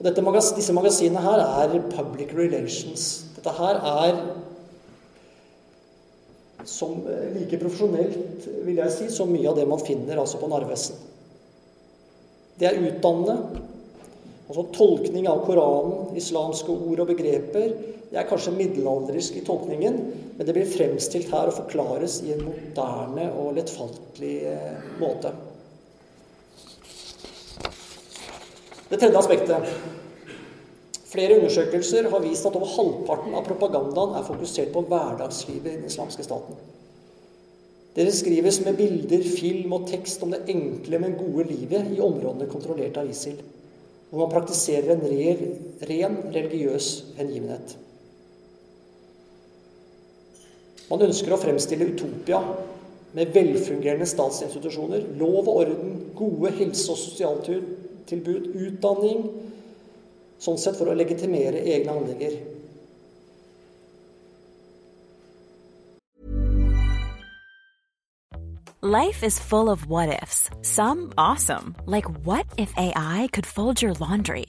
[0.00, 0.24] Og dette,
[0.56, 3.08] disse magasinene her er public relations.
[3.36, 4.20] Dette her er
[6.68, 6.98] som
[7.34, 10.98] like profesjonelt, vil jeg si, som mye av det man finner altså på Narvesen.
[12.60, 13.62] Det er utdannende.
[14.50, 17.76] Altså Tolkning av Koranen, islamske ord og begreper,
[18.10, 19.98] det er kanskje middelaldersk i tolkningen,
[20.34, 25.30] men det blir fremstilt her og forklares i en moderne og lettfattelig eh, måte.
[28.90, 29.70] Det tredje aspektet.
[31.10, 35.88] Flere undersøkelser har vist at over halvparten av propagandaen er fokusert på hverdagslivet i den
[35.88, 36.58] islamske staten.
[37.96, 42.46] Det beskrives med bilder, film og tekst om det enkle, men gode livet i områdene
[42.52, 43.40] kontrollert av ISIL,
[44.10, 45.42] hvor man praktiserer en ren,
[45.90, 47.74] ren religiøs hengivenhet.
[50.90, 52.38] Man ønsker å fremstille Utopia
[53.14, 59.49] med velfungerende statsinstitusjoner, lov og orden, gode helse- og sosialtilbud, utdanning,
[60.40, 62.40] sånn sett for å legitimere egne anlegger.
[68.82, 70.48] Life is full of what ifs.
[70.62, 74.46] Some awesome, like what if AI could fold your laundry?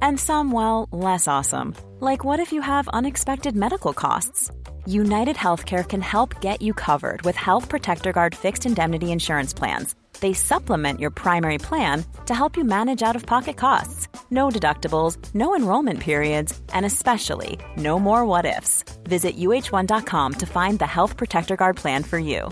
[0.00, 4.50] And some, well, less awesome, like what if you have unexpected medical costs?
[4.86, 9.94] United Healthcare can help get you covered with Health Protector Guard fixed indemnity insurance plans.
[10.20, 14.08] They supplement your primary plan to help you manage out of pocket costs.
[14.30, 18.84] No deductibles, no enrollment periods, and especially no more what ifs.
[19.04, 22.50] Visit uh1.com to find the Health Protector Guard plan for you.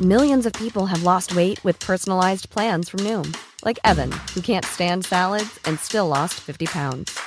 [0.00, 4.64] Millions of people have lost weight with personalized plans from Noom, like Evan, who can't
[4.64, 7.18] stand salads and still lost 50 pounds.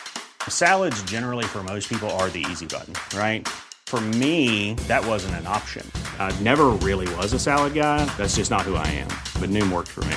[0.48, 3.48] Salads, generally, for most people, are the easy button, right?
[3.90, 5.84] For me, that wasn't an option.
[6.20, 8.06] I never really was a salad guy.
[8.18, 9.08] That's just not who I am.
[9.42, 10.16] But Noom worked for me.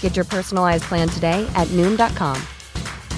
[0.00, 2.40] Get your personalized plan today at Noom.com.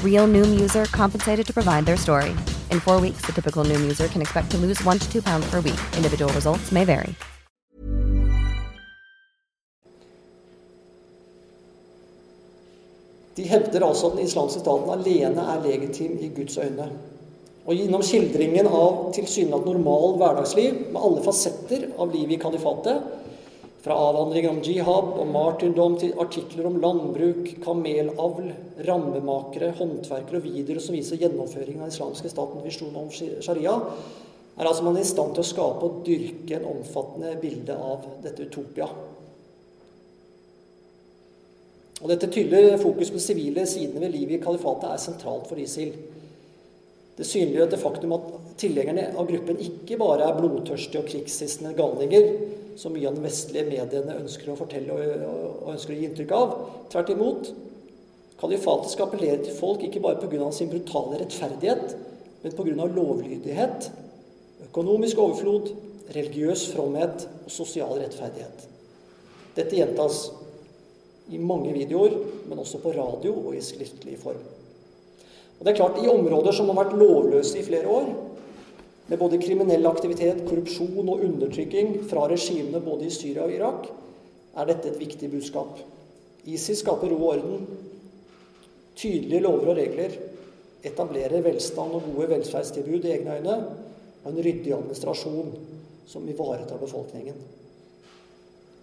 [0.03, 2.31] Real Noom user compensated to provide their story.
[2.73, 5.49] In four weeks, the typical Noom user can expect to lose one to two pounds
[5.49, 5.79] per week.
[5.97, 7.15] Individual results may vary.
[13.37, 16.91] De hevder altså at den islamske staten alene er legitim i Guds øyne.
[17.69, 23.03] Og gjennom skildringen av tilsynelatende normal hverdagsliv, med alle fasetter av livet i kalifatet,
[23.85, 28.49] fra avhandlinger om jihad og martyrdom til artikler om landbruk, kamelavl,
[28.89, 33.77] rammemakere, håndverkere og videoer som viser gjennomføringen av islamske statens visjon om sharia,
[34.59, 38.49] er altså man i stand til å skape og dyrke en omfattende bilde av dette
[38.49, 38.89] utopia.
[41.99, 45.93] Og Dette tydelige fokus på sivile sidene ved livet i kalifatet er sentralt for ISIL.
[47.19, 48.27] Det synliggjør det faktum at
[48.63, 52.29] tilhengerne av gruppen ikke bare er blodtørstige og krigshissende galninger,
[52.79, 56.53] som mye av den vestlige mediene ønsker å fortelle og ønsker å gi inntrykk av.
[56.93, 57.51] Tvert imot.
[58.39, 60.53] Kalifatet skal appellere til folk ikke bare pga.
[60.53, 61.97] sin brutale rettferdighet,
[62.45, 62.87] men pga.
[62.87, 63.91] lovlydighet,
[64.69, 65.73] økonomisk overflod,
[66.15, 68.69] religiøs fromhet og sosial rettferdighet.
[69.57, 70.29] Dette gjentas
[71.35, 72.15] i mange videoer,
[72.47, 74.39] men også på radio og i skriftlig form.
[75.59, 78.11] Og det er klart, I områder som har vært lovløse i flere år,
[79.09, 83.89] med både kriminell aktivitet, korrupsjon og undertrykking fra regimene både i Syria og Irak,
[84.59, 85.81] er dette et viktig budskap.
[86.49, 87.65] ISIS skaper ro og orden,
[88.99, 90.15] tydelige lover og regler,
[90.87, 93.57] etablerer velstand og gode velferdstilbud i egne øyne,
[94.23, 95.51] og en ryddig administrasjon
[96.09, 97.39] som ivaretar befolkningen.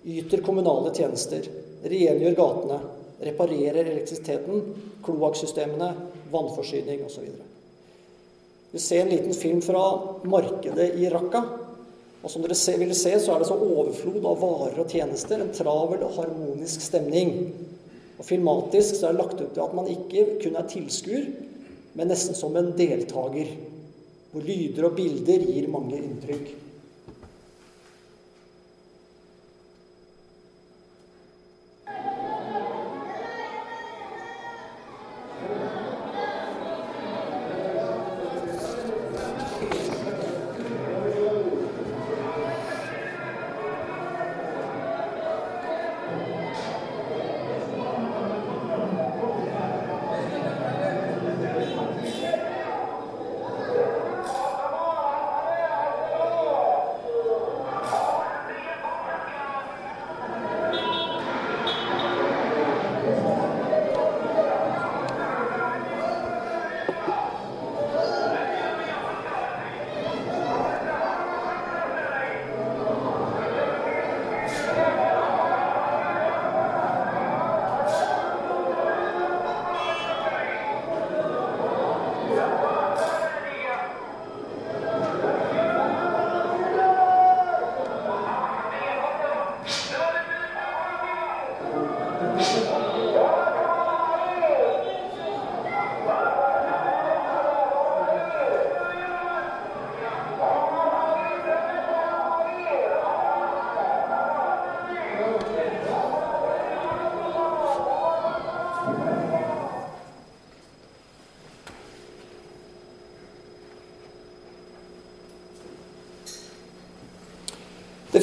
[0.06, 1.48] Yter kommunale tjenester,
[1.86, 2.80] rengjør gatene,
[3.26, 4.64] reparerer elektrisiteten,
[5.06, 5.92] kloakksystemene,
[6.32, 7.28] vannforsyning osv.
[8.72, 9.84] Vi ser en liten film fra
[10.24, 11.44] markedet i Raqqa.
[12.26, 15.40] Og som dere vil se, så er det så overflod av varer og tjenester.
[15.42, 17.36] En travel og harmonisk stemning.
[18.18, 21.30] Og Filmatisk så er det lagt opp til at man ikke kun er tilskuer,
[21.96, 23.52] men nesten som en deltaker.
[24.34, 26.65] Hvor lyder og bilder gir mange inntrykk.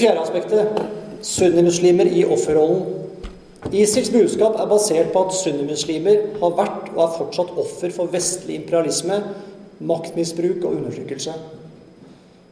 [0.03, 0.83] Fjerde aspektet
[1.23, 2.83] sunnimuslimer i offerrollen.
[3.71, 8.59] ISILs budskap er basert på at sunnimuslimer har vært og er fortsatt offer for vestlig
[8.59, 9.21] imperialisme,
[9.87, 11.37] maktmisbruk og undertrykkelse.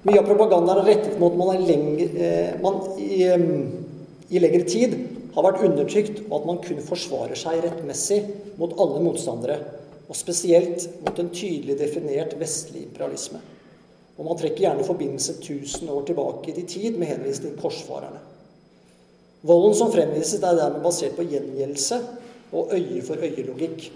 [0.06, 3.26] Mye av propagandaen er rettet mot man, er lenger, eh, man i,
[4.30, 4.94] i lengre tid
[5.34, 8.22] har vært undertrykt, og at man kun forsvarer seg rettmessig
[8.62, 9.58] mot alle motstandere,
[10.06, 13.42] og spesielt mot en tydelig definert vestlig imperialisme.
[14.20, 18.20] Og man trekker gjerne forbindelse 1000 år tilbake i tid med henvisning til korsfarerne.
[19.48, 21.96] Volden som fremvises, er dermed basert på gjengjeldelse
[22.52, 23.86] og øye-for-øye-logikk.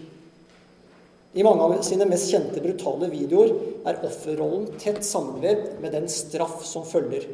[1.34, 3.52] I mange av sine mest kjente brutale videoer
[3.84, 7.26] er offerrollen tett sammenvevd med den straff som følger.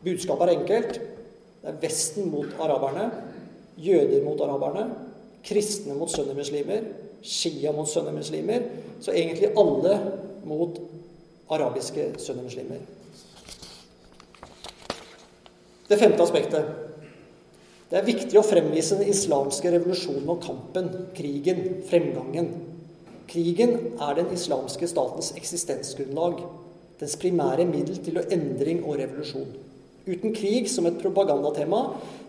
[0.00, 1.00] Budskapet er enkelt.
[1.60, 3.10] Det er Vesten mot araberne,
[3.76, 4.86] jøder mot araberne,
[5.44, 6.86] kristne mot sunnimuslimer,
[7.20, 8.64] shia mot sunnimuslimer.
[9.04, 9.98] Så egentlig alle
[10.48, 10.80] mot
[11.50, 12.80] arabiske sunnimuslimer.
[15.90, 16.66] Det femte aspektet.
[17.90, 22.52] Det er viktig å fremvise den islamske revolusjonen og kampen, krigen, fremgangen.
[23.30, 26.44] Krigen er den islamske statens eksistensgrunnlag,
[27.00, 29.50] dens primære middel til endring og revolusjon.
[30.06, 31.82] Uten krig som et propagandatema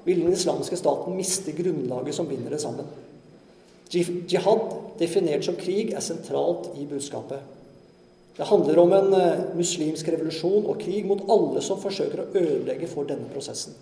[0.05, 2.89] vil den islamske staten miste grunnlaget som binder det sammen.
[3.91, 4.61] Jihad,
[4.97, 7.60] definert som krig, er sentralt i budskapet.
[8.37, 12.87] Det handler om en eh, muslimsk revolusjon og krig mot alle som forsøker å ødelegge
[12.91, 13.75] for denne prosessen.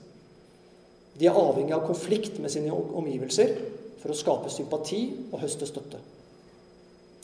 [1.19, 3.53] De er avhengig av konflikt med sine omgivelser
[3.99, 5.99] for å skape sympati og høste støtte.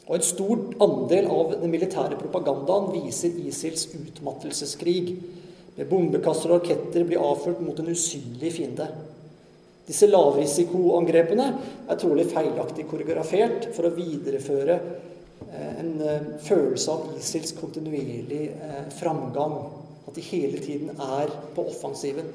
[0.05, 5.15] Og En stor andel av den militære propagandaen viser ISILs utmattelseskrig,
[5.75, 8.85] med bombekastere og raketter blir avført mot en usynlig fiende.
[9.85, 11.47] Disse lavrisikoangrepene
[11.89, 14.77] er trolig feilaktig koreografert for å videreføre
[15.55, 19.57] en eh, følelse av ISILs kontinuerlig eh, framgang.
[20.05, 22.27] At de hele tiden er på offensiven.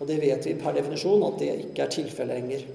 [0.00, 2.66] Og det vet vi per definisjon at det ikke er tilfellet lenger.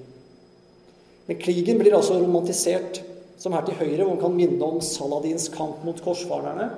[1.28, 3.02] Men krigen blir altså romantisert,
[3.38, 6.70] som her til høyre, hvor man kan minne om Saladins kamp mot korsfarerne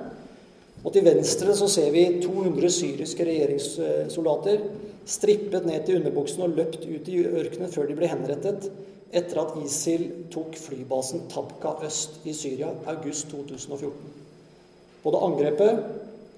[0.85, 4.61] og til venstre så ser vi 200 syriske regjeringssoldater
[5.09, 8.67] strippet ned til underbuksene og løpt ut i ørkenen før de ble henrettet
[9.11, 13.93] etter at ISIL tok flybasen Tabka øst i Syria august 2014.
[15.03, 15.83] Både angrepet,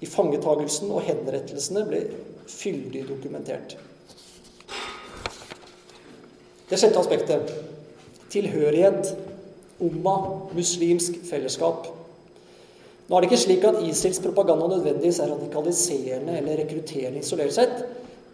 [0.04, 2.02] ifangetagelsen og henrettelsene ble
[2.48, 3.76] fyldig dokumentert.
[6.68, 7.52] Det sjette aspektet
[8.32, 9.14] tilhørighet,
[9.80, 10.16] umma,
[10.52, 11.86] muslimsk fellesskap.
[13.08, 17.78] Nå er det ikke slik at ISILs propaganda nødvendigvis er radikaliserende eller rekrutterende isolert sett,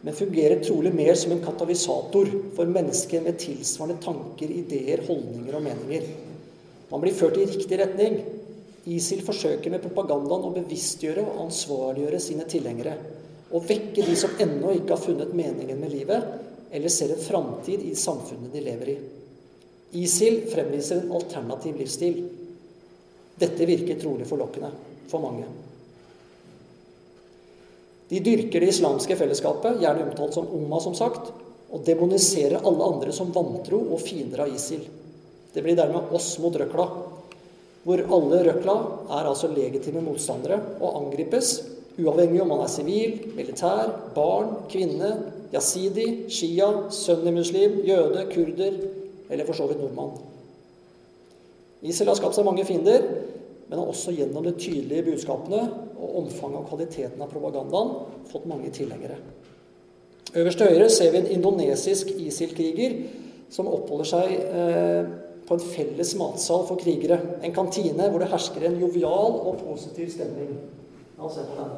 [0.05, 5.65] men fungerer trolig mer som en katalysator for mennesker med tilsvarende tanker, ideer, holdninger og
[5.65, 6.11] meninger.
[6.91, 8.19] Man blir ført i riktig retning.
[8.85, 12.99] ISIL forsøker med propagandaen å bevisstgjøre og ansvarliggjøre sine tilhengere.
[13.57, 16.29] Og vekke de som ennå ikke har funnet meningen med livet,
[16.69, 19.01] eller ser en framtid i samfunnet de lever i.
[20.05, 22.27] ISIL fremviser en alternativ livsstil.
[23.41, 24.75] Dette virker trolig forlokkende
[25.09, 25.49] for mange.
[28.09, 31.33] De dyrker det islamske fellesskapet, gjerne omtalt som umma, som sagt,
[31.75, 34.85] og demoniserer alle andre som vantro og fiender av ISIL.
[35.55, 36.87] Det blir dermed oss mot røkla,
[37.85, 38.75] hvor alle røkla
[39.19, 41.57] er altså legitime motstandere og angripes,
[41.99, 45.11] uavhengig om man er sivil, militær, barn, kvinne,
[45.55, 48.79] jasidi, shia, sunnimuslim, jøde, kurder
[49.31, 50.17] eller for så vidt nordmann.
[51.85, 53.05] ISIL har skapt seg mange fiender,
[53.69, 55.63] men har også gjennom de tydelige budskapene
[55.97, 57.95] og omfanget og kvaliteten av propagandaen
[58.31, 59.17] fått mange tilhengere.
[60.35, 62.97] Øverst til høyre ser vi en indonesisk ISIL-kriger
[63.55, 65.05] som oppholder seg eh,
[65.47, 67.21] på en felles matsal for krigere.
[67.45, 70.57] En kantine hvor det hersker en jovial og positiv stemning.
[71.19, 71.71] La oss se på den.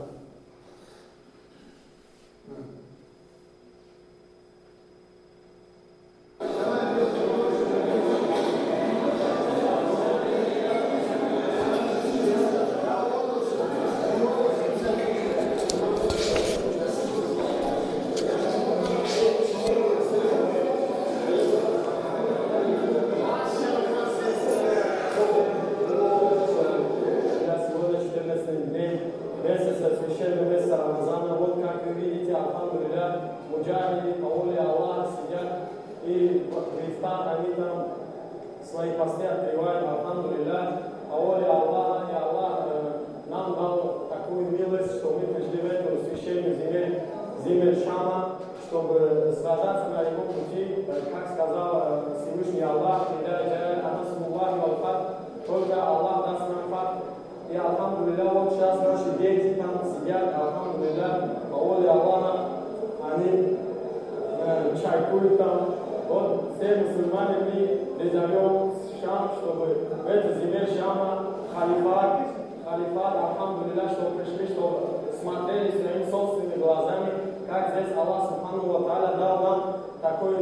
[77.87, 79.59] bez Allah subhanahu wa ta'ala dao nam
[80.03, 80.37] takoj,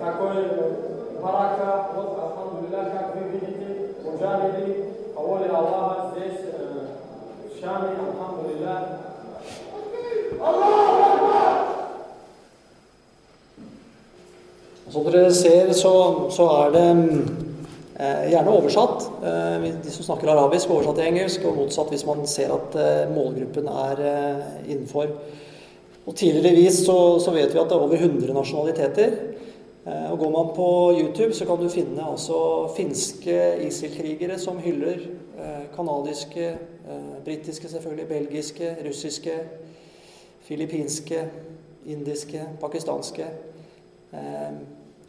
[0.00, 0.36] takoj
[1.22, 3.68] baraka od alhamdulillah kako vi vidite
[4.04, 4.84] u džanidi,
[5.16, 6.36] a voli Allah, zdes,
[7.60, 8.80] šami, alhamdulillah.
[10.40, 11.56] Allah!
[14.90, 16.96] Som dere ser, så, så er det
[18.30, 19.10] gjerne oversatt.
[19.24, 23.12] Eh, de som snakker arabisk, oversatt til engelsk, og motsatt hvis man ser at eh,
[23.12, 25.12] målgruppen er eh, innenfor.
[26.06, 29.14] Og Tidligere så, så, vet vi at det er over 100 nasjonaliteter.
[29.84, 30.70] Eh, og Går man på
[31.00, 32.40] YouTube, så kan du finne altså
[32.76, 33.36] finske
[33.66, 35.04] ISIL-krigere som hyller
[35.38, 36.56] eh, kanadiske,
[37.24, 39.36] britiske selvfølgelig, belgiske, russiske,
[40.42, 41.20] filippinske,
[41.86, 43.28] indiske, pakistanske.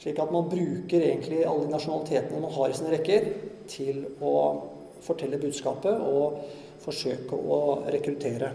[0.02, 3.28] Slik at man bruker egentlig alle de nasjonalitetene man har i sine rekker,
[3.70, 4.36] til å
[5.06, 6.39] fortelle budskapet og
[6.82, 7.60] forsøke å
[7.93, 8.49] rekruttere.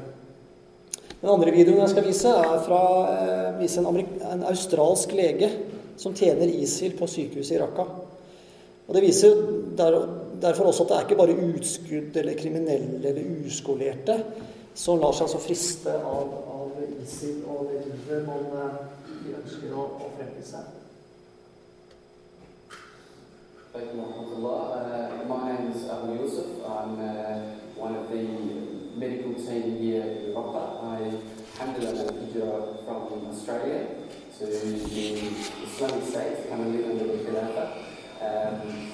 [1.21, 2.81] Den andre videoen jeg skal vise, er fra
[3.13, 5.49] eh, vise en, en, australsk lege
[5.97, 7.87] som tjener ISIL på sykehuset i Raqqa.
[8.87, 9.39] Og Det viser
[9.79, 9.97] der,
[10.43, 14.19] derfor også at det er ikke bare utskudd eller kriminelle eller uskolerte
[14.77, 19.87] som lar seg altså friste av, av ISIL og det livet man eh, ønsker å,
[19.97, 20.53] å fremvise.
[20.59, 20.76] seg.
[25.29, 26.47] My name is Abu Yusuf.
[26.65, 27.41] I'm uh,
[27.77, 28.23] one of the
[28.97, 30.81] medical team here in.
[30.83, 31.13] I
[33.09, 33.87] from Australia
[34.39, 35.17] to the
[35.69, 36.51] Islamic State,
[36.85, 37.85] under the.
[38.23, 38.93] Um,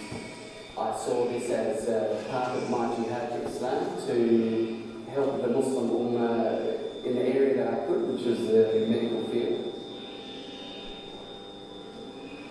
[0.76, 7.04] I saw this as uh, part of my jihad Islam to help the Muslim Ummah
[7.04, 9.78] in the area that I could, which was the medical field.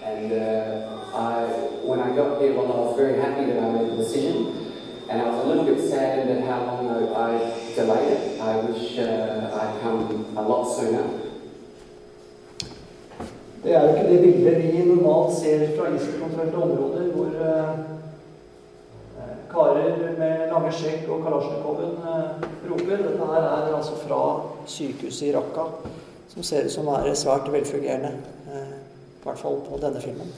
[0.02, 1.44] And uh, I,
[1.84, 4.72] when I got here, well, I was very happy that I made the decision.
[5.10, 7.32] And I was a little bit saddened at how long I
[7.76, 8.42] delayed it.
[8.42, 11.04] I wish uh, I'd come a lot sooner.
[13.64, 17.80] Det er jo ikke det bildet vi normalt ser fra ISIL-kontrollerte områder, hvor uh,
[19.52, 23.04] karer med lange skjegg og kalasjnikoven uh, roper.
[23.04, 24.22] Dette her er altså fra
[24.66, 25.68] sykehuset i Raqqa,
[26.34, 28.16] som ser ut som er svært velfungerende.
[28.48, 28.74] Uh,
[29.22, 30.34] i hvert fall på denne filmen.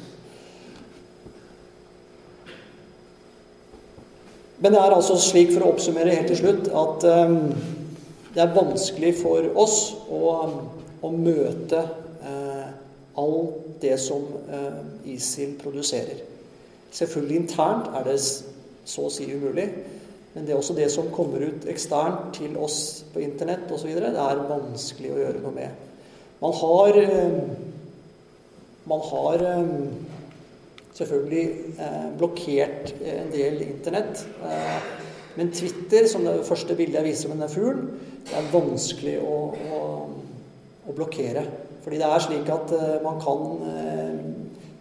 [4.63, 7.49] Men det er altså slik, for å oppsummere helt til slutt, at um,
[8.33, 10.21] det er vanskelig for oss å,
[11.03, 11.81] å møte
[12.23, 12.69] uh,
[13.19, 14.79] alt det som uh,
[15.11, 16.23] ISIL produserer.
[16.95, 19.67] Selvfølgelig internt er det så å si umulig.
[20.33, 24.15] Men det er også det som kommer ut eksternt til oss på internett osv., det
[24.15, 25.83] er vanskelig å gjøre noe med.
[26.39, 27.37] Man har uh,
[28.83, 29.65] man har eh,
[30.93, 31.45] selvfølgelig
[31.81, 34.25] eh, blokkert en del Internett.
[34.45, 34.89] Eh,
[35.37, 37.87] men Twitter, som det første bildet jeg viser med denne fuglen,
[38.27, 39.81] det er vanskelig å, å,
[40.85, 41.43] å, blokkere.
[41.83, 42.69] Fordi det er slik at
[43.03, 43.41] man kan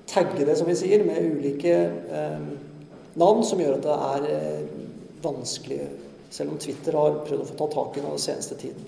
[0.07, 1.73] tagge det, som vi sier, med ulike
[3.19, 3.97] navn, som gjør at det
[4.37, 4.69] er
[5.25, 5.81] vanskelig,
[6.31, 8.87] selv om Twitter har prøvd å få ta tak i den seneste tiden.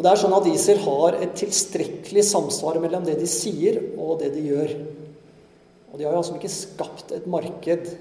[0.00, 4.22] Og det er sånn at ISIL har et tilstrekkelig samsvar mellom det de sier, og
[4.22, 4.70] det de gjør.
[5.90, 7.94] Og de har jo altså ikke skapt et marked.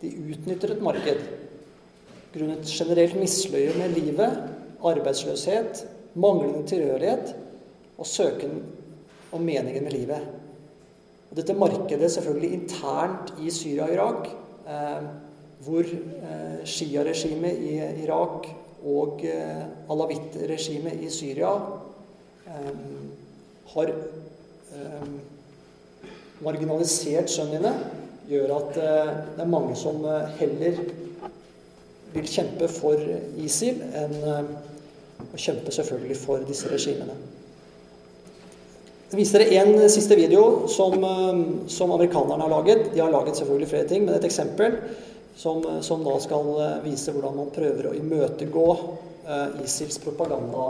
[0.00, 1.24] De utnytter et marked
[2.34, 4.38] grunnet generelt misløye med livet,
[4.84, 5.84] arbeidsløshet,
[6.18, 7.34] manglende tilhørighet
[7.98, 8.56] og søken
[9.32, 10.26] om meningen med livet.
[11.30, 14.28] Og dette markedet selvfølgelig internt i Syria og Irak,
[14.66, 15.06] eh,
[15.64, 18.48] hvor eh, Shia-regimet i Irak
[18.84, 21.54] og eh, alawitt-regimet i Syria
[22.46, 22.82] eh,
[23.74, 25.14] har eh,
[26.42, 27.74] marginalisert sønnene,
[28.28, 30.00] gjør at det er mange som
[30.38, 30.80] heller
[32.14, 33.00] vil kjempe for
[33.42, 37.16] ISIL enn å kjempe selvfølgelig for disse regimene.
[39.10, 40.96] Jeg viser dere en siste video som,
[41.70, 42.88] som amerikanerne har laget.
[42.94, 44.78] De har laget selvfølgelig flere ting, men et eksempel
[45.36, 48.68] som, som, da skal eh, vise hvordan man prøver å imøtegå
[49.64, 50.66] ISILs propaganda.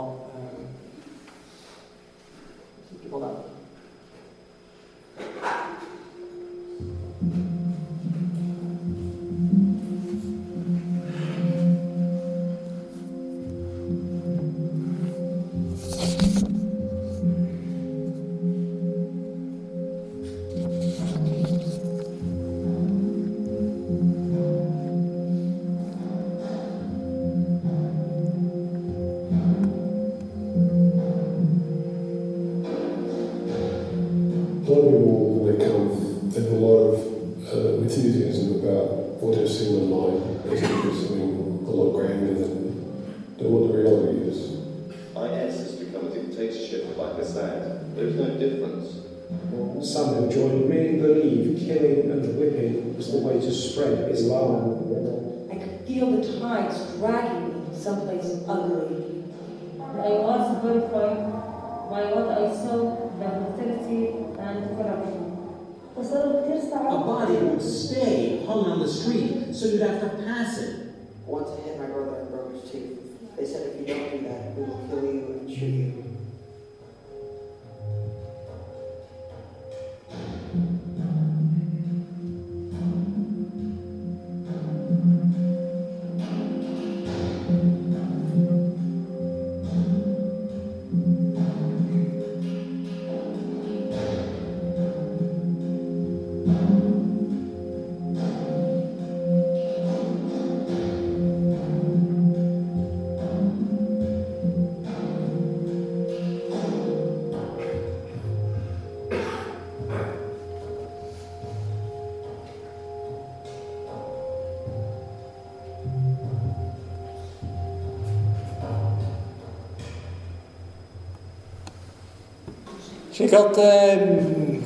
[123.35, 124.03] Slik at eh,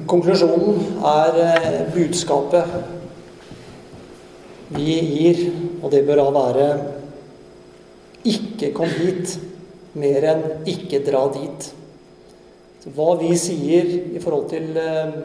[0.06, 2.74] konklusjonen er eh, budskapet
[4.76, 5.40] vi gir,
[5.82, 6.66] og det bør da være
[8.30, 9.40] ikke kom hit
[9.98, 11.70] mer enn ikke dra dit.
[12.84, 15.18] Så hva vi sier i forhold til eh,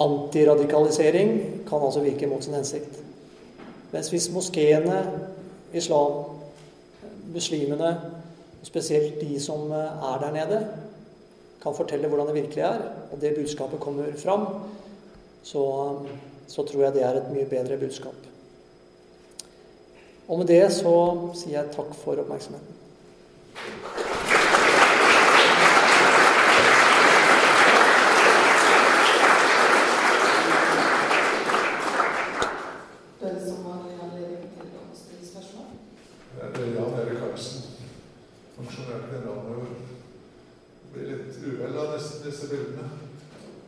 [0.00, 1.34] antiradikalisering,
[1.68, 3.02] kan altså virke mot sin hensikt.
[3.92, 5.02] Mens hvis moskeene,
[5.76, 6.40] islam,
[7.34, 7.92] muslimene,
[8.64, 10.62] spesielt de som eh, er der nede,
[11.62, 14.48] kan fortelle hvordan det virkelig er, og det budskapet kommer fram,
[15.46, 15.62] så,
[16.50, 18.28] så tror jeg det er et mye bedre budskap.
[20.28, 20.92] Og med det så
[21.34, 22.78] sier jeg takk for oppmerksomheten.
[33.20, 35.66] Den som har anledning til å stille spørsmål.
[36.38, 37.66] Det er Jan Erik Karlsen,
[38.56, 39.74] funksjonert generalmajor.
[40.94, 42.88] Blir litt uvel av disse, disse bildene.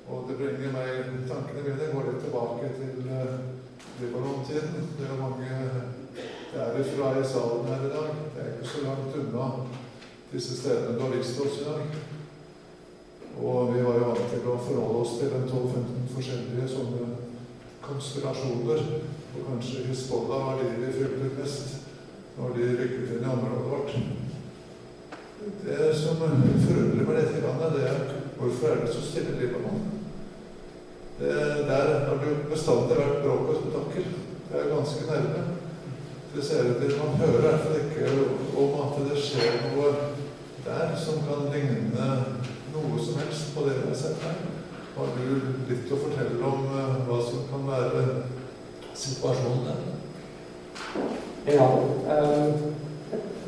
[0.08, 3.36] Og det bringer meg tankene mine går litt tilbake til uh,
[4.00, 4.90] Libanon-tiden.
[4.98, 5.60] Det er mange
[6.54, 8.10] det er fra i salen her i dag.
[8.34, 9.46] Det er ikke så langt unna
[10.32, 11.96] disse stedene du har vist oss i dag.
[13.42, 17.08] Og vi var jo vant til å forholde oss til en 12-15 forskjellige sånne
[18.64, 19.00] konspirasjoner.
[19.34, 21.68] Og kanskje Hizbollah var de vi fryktet mest
[22.36, 23.90] når de rykket inn i området vårt.
[25.64, 29.82] Det som forundrer meg litt, det er hvorfor er det så stille i Libanon?
[31.18, 31.34] Det,
[31.68, 34.08] der har det jo bestandig vært bråk og spetakkel.
[34.48, 35.44] Det er ganske nærme.
[36.34, 38.06] Det ser ut til Man hører i hvert fall ikke
[38.58, 39.92] om at det skjer noe
[40.64, 42.08] der som kan ligne
[42.74, 44.40] noe som helst på det vi har sett her.
[44.94, 48.02] Har du litt å fortelle om uh, hva som kan være
[48.94, 49.76] situasjonen der?
[51.46, 51.68] Ja.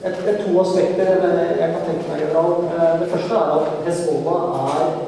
[0.02, 1.08] Det er to aspekter
[1.60, 2.52] jeg kan tenke meg, general.
[3.00, 4.98] Det første er at Hezbollah er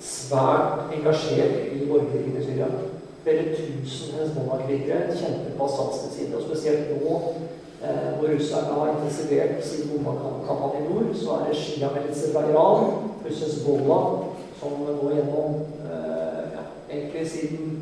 [0.00, 2.66] svært engasjert i borgerkrigen i Syria.
[3.22, 6.36] Flere tusen Hezbollah-krigere kjemper på Assads side.
[6.36, 7.14] Og spesielt nå
[7.84, 12.84] eh, hvor russerne har intensivert sin bombekampanje i nord, så er det Shia-militser fra Iran
[13.22, 14.04] pluss Hezbollah
[14.60, 14.70] som
[15.00, 15.54] går gjennom
[15.88, 17.73] eh, ja, egentlig siden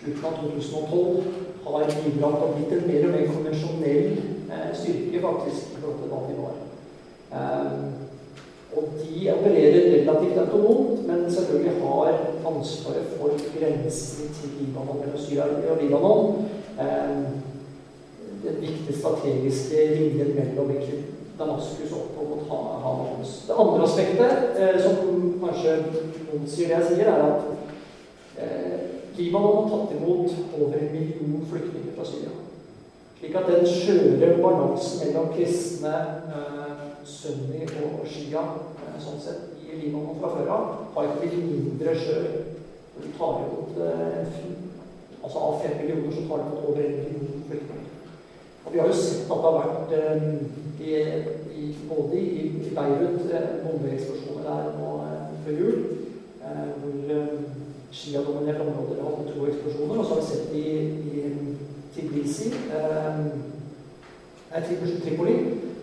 [0.00, 1.22] slutten av 2012
[1.64, 4.12] har bidratt og blitt en mer og mer konvensjonell
[4.48, 6.54] eh, styrke faktisk i forhold til hva de var.
[7.40, 7.74] Eh,
[8.76, 15.44] og de opererer relativt autonomt, men selvfølgelig har ansvaret for grensen til Libanon mellom Syria
[15.44, 16.44] og Libanon.
[16.80, 17.24] Eh,
[18.44, 20.70] den viktige strategiske linjen mellom
[21.38, 22.48] Damaskus opp mot
[22.84, 23.44] Hamas.
[23.48, 24.96] Det andre aspektet, eh, som
[25.44, 25.76] kanskje
[26.28, 27.42] noen sier det jeg sier, er at
[28.38, 28.89] eh,
[29.20, 32.32] Libanon har tatt imot over en million flyktninger fra Syria.
[33.18, 35.92] Slik at den skjøre balansen mellom kristne,
[36.32, 38.44] eh, sunni og shia
[38.80, 42.30] eh, sånn sett, i Libanon fra før av har ikke blitt mindre skjør.
[43.00, 44.40] Du tar imot eh,
[45.20, 47.90] altså Av fem millioner så tar du imot over en million flyktninger.
[48.64, 50.24] Og Vi har jo sett at det har vært eh,
[50.80, 50.92] i,
[51.60, 55.80] i, både i, Beirut eh, bombeeksplosjoner der nå eh, før jul,
[57.92, 59.98] Shia-dominerte områder har hatt to eksplosjoner.
[59.98, 60.68] Og så har vi sett i,
[61.10, 61.56] i
[61.94, 63.18] Tiblisi, eh,
[65.02, 65.34] Tripoli,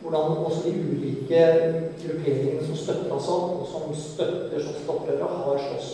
[0.02, 1.42] hvordan også de ulike
[2.04, 5.90] grupperingene som støtter Assad, og som støtter som opprørere, har slåss.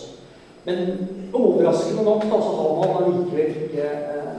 [0.64, 4.30] Men overraskende nok da, så har man allikevel ikke eh,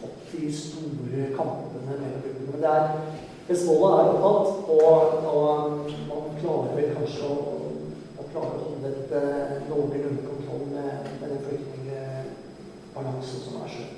[0.00, 2.52] fått de store kampene mellom gruppene.
[2.52, 2.88] Men det er,
[3.48, 4.94] Hezbollah er opptatt, og,
[5.34, 7.38] og man klarer vel kanskje å,
[8.14, 13.94] å klare å holde et uh, noenlunde kontroll med, med den flyktningbalansen som er skjønn.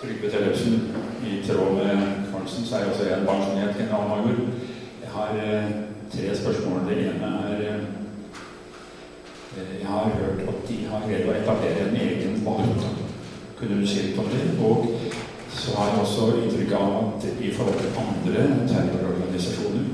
[0.00, 0.74] Trygve Tellefsen,
[1.24, 1.96] i tråd med
[2.32, 4.38] Karlsen, så er jeg også en pensjonert generalmajor.
[5.02, 5.68] Jeg har eh,
[6.12, 6.78] tre spørsmål.
[6.88, 7.82] Det ene er eh,
[9.80, 12.88] Jeg har hørt at de har greid å etablere en egen valuta.
[13.58, 14.42] Kunne du si litt om det?
[14.64, 14.76] Og
[15.70, 19.84] så har jeg også inntrykk av at i forhold til andre terrororganisasjoner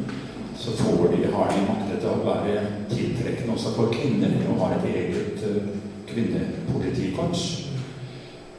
[0.56, 4.76] så får de, har de maktet til å være tiltrekkende også for kvinner og har
[4.78, 5.66] et eget uh,
[6.08, 7.42] kvinnepolitikorps.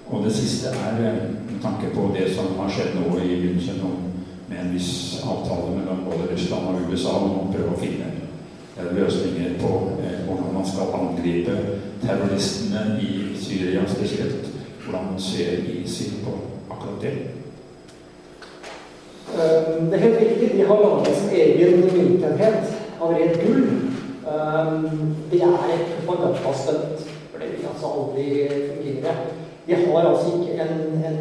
[0.07, 1.17] Og det siste er eh,
[1.49, 3.81] med tanke på det som har skjedd nå i München
[4.47, 8.13] med en viss avtale mellom både Russland og USA om å prøve å finne
[8.93, 9.73] løsninger på
[10.05, 11.57] eh, hvordan man skal angripe
[12.05, 14.53] terroristene i Syria spesielt.
[14.85, 16.37] Hvordan man ser ISIL på
[16.87, 17.17] akkurat det.
[19.33, 20.57] Um, det er helt riktig.
[20.57, 23.63] De har laget sin egen myntenhet av rent gull.
[24.27, 29.15] Um, det er et propagandastunt, for det vil altså aldri fungere.
[29.67, 31.19] De har altså ikke en, en,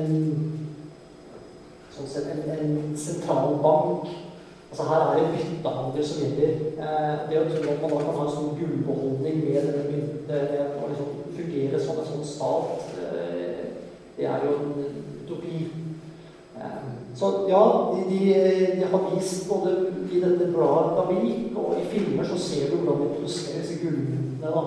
[1.96, 4.06] sånn sett, en, en sentralbank.
[4.70, 6.54] Altså Her er det byttehandel som gjelder.
[6.78, 10.80] Eh, det å tro at man da kan ha en sånn gullbeholdning med denne mynten
[10.82, 13.62] og liksom fungere som en sånn stat, eh,
[14.18, 15.66] det er jo en utopi.
[16.56, 17.62] Eh, så ja,
[17.92, 18.24] de, de,
[18.80, 19.76] de, har vist både
[20.12, 24.52] i dette bladet Davik og i filmer så ser du hvordan de produserer disse gullmyntene.
[24.52, 24.66] da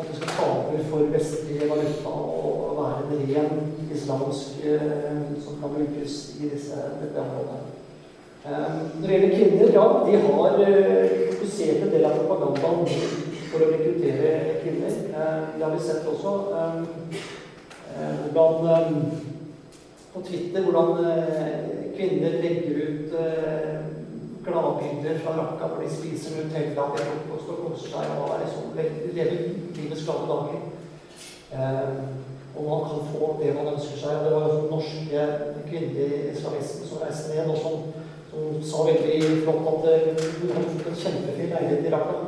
[0.00, 0.46] at du skal ta
[0.90, 7.20] for vestlig valuta og være en ren islamsk eh, som kan brukes i disse, dette
[7.20, 7.58] området.
[8.44, 12.88] Eh, når det gjelder kvinner, ja, de har eh, fokusert en del av propagandaen
[13.50, 14.96] for å rekruttere kvinner.
[15.58, 16.38] Det har vi sett også.
[18.32, 18.94] Hvordan
[20.12, 20.90] på Twitter hvordan
[21.96, 23.16] kvinner legger ut
[24.44, 28.64] gladbilder fra Raqqa hvor de spiser Nutella og står og koser seg og er liksom,
[29.16, 29.38] lever
[29.76, 30.60] livets glade dager.
[31.52, 31.90] Eh,
[32.56, 34.24] og man kan få det man ønsker seg.
[34.24, 35.26] Det var jo norske
[35.68, 37.74] kvinnelige islamister som reiste ned, og som,
[38.30, 42.22] som sa veldig flott at eh, hun hadde fått en kjempefin leilighet i Raqqa.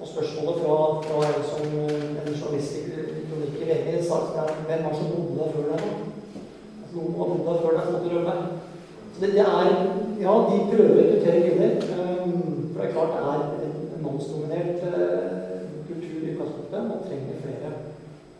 [0.00, 2.84] Og spørsmålet fra, fra en, som, en journalist i
[3.30, 5.86] kronikk i VG sa at hvem var så bodde der før deg?
[5.86, 6.13] Altså,
[6.94, 8.34] noen bodd der før deg, måtte rømme.
[9.14, 9.66] Så det, det, er
[10.24, 11.72] Ja, de prøver å rekruttere kvinner.
[11.94, 16.88] Um, for det er klart det er en, en mannsdominert uh, kultur i utgangspunktet.
[16.88, 17.72] Man trenger flere.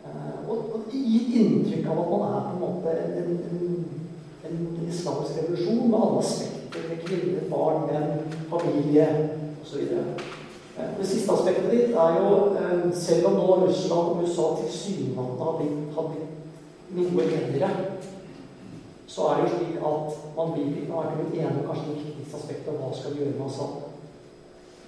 [0.05, 3.67] Uh, og, og gitt inntrykk av at man er på en måte en, en,
[4.51, 6.89] en islamsk revolusjon med alle aspekter.
[6.91, 9.11] Med kvinner, barn, menn, familie
[9.63, 9.85] osv.
[9.99, 12.31] Uh, det siste aspektet ditt er jo
[12.99, 16.35] Selv om nå Russland og USA tilsynelatende har blitt, har blitt
[16.95, 17.71] noe enere
[19.15, 21.91] så er det jo slik at man blir man er ikke blitt enige om kanskje
[21.91, 23.73] det viktigste aspektet av hva skal vi gjøre med Assad.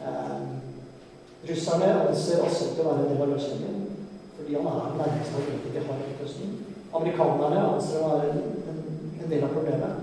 [0.06, 0.40] Eh,
[1.50, 3.76] russerne anser Assad til å være en del av løsningen
[4.36, 6.50] fordi han er den nærmeste allierte de har i Midtøsten.
[6.98, 10.02] Amerikanerne anser å være en, del av problemet.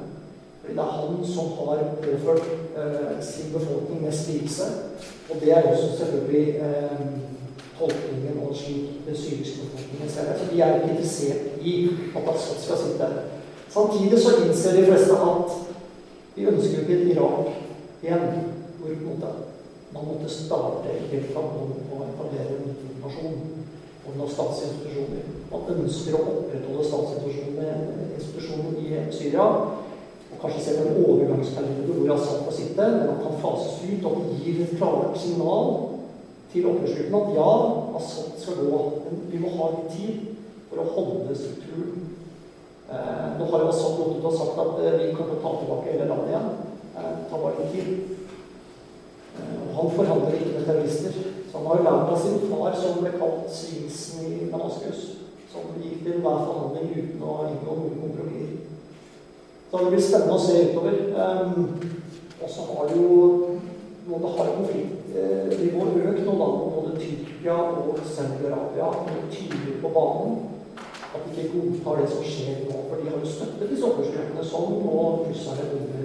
[0.61, 2.49] Fordi det er han som har påført
[2.79, 4.67] eh, sin befolkning mest lidelse.
[5.29, 7.05] Og det er også selvfølgelig eh,
[7.77, 10.39] tolkningen og slik den syriske befolkningen ser det.
[10.41, 11.77] Så de er ikke interessert i
[12.15, 13.13] at Assad skal sitte
[13.73, 15.53] Samtidig så innser de fleste at
[16.35, 17.47] vi ønsker ikke et Irak
[18.03, 18.25] igjen,
[18.77, 19.29] hvor måte,
[19.93, 23.39] man måtte starte helt fra bånn og etablere en informasjon
[24.03, 25.23] om noen statsinstitusjoner.
[25.49, 29.45] Man ønsker å opprettholde statsinstitusjoner i Syria.
[30.33, 34.15] Og kanskje se en overgangsperiode hvor Assad får sitte, men han kan fases ut og
[34.37, 35.67] gir et klart signal
[36.53, 37.51] til opprørsgruppen at ja,
[37.97, 40.15] Assad skal gå, men vi må ha litt tid
[40.69, 42.13] for å holde strukturen
[43.39, 45.91] nå har Assad gått ut og sagt at eh, vi kommer til å ta tilbake
[45.91, 46.49] hele landet igjen.
[46.93, 47.87] Eh, det tar bare litt tid.
[49.73, 51.15] Han forhandler ikke med terrorister.
[51.49, 55.01] Så han har jo lært av sin far, som ble kalt Svinsen i Damaskus,
[55.53, 58.61] som gikk til hver forhandling uten å inngå noen kompromisser.
[59.71, 60.95] Så det blir spennende å se utover.
[62.43, 63.05] Og så har jo
[64.03, 66.47] nå det har konfliktnivået økt nå, da.
[66.75, 70.41] Både Tyrkia og Saudi-Arabia er tydeligere på banen
[71.13, 72.77] at de ikke godtar det som skjer nå.
[72.89, 74.97] For de har jo støttet disse opprørsgruppene som nå
[75.27, 76.01] russerne under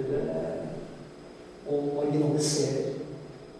[1.69, 2.95] og marginaliserer.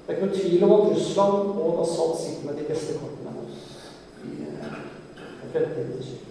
[0.06, 3.32] Det er ikke noe tvil om at Russland og Assad sitter med de beste kortene
[4.26, 6.30] i fremtiden til Syria.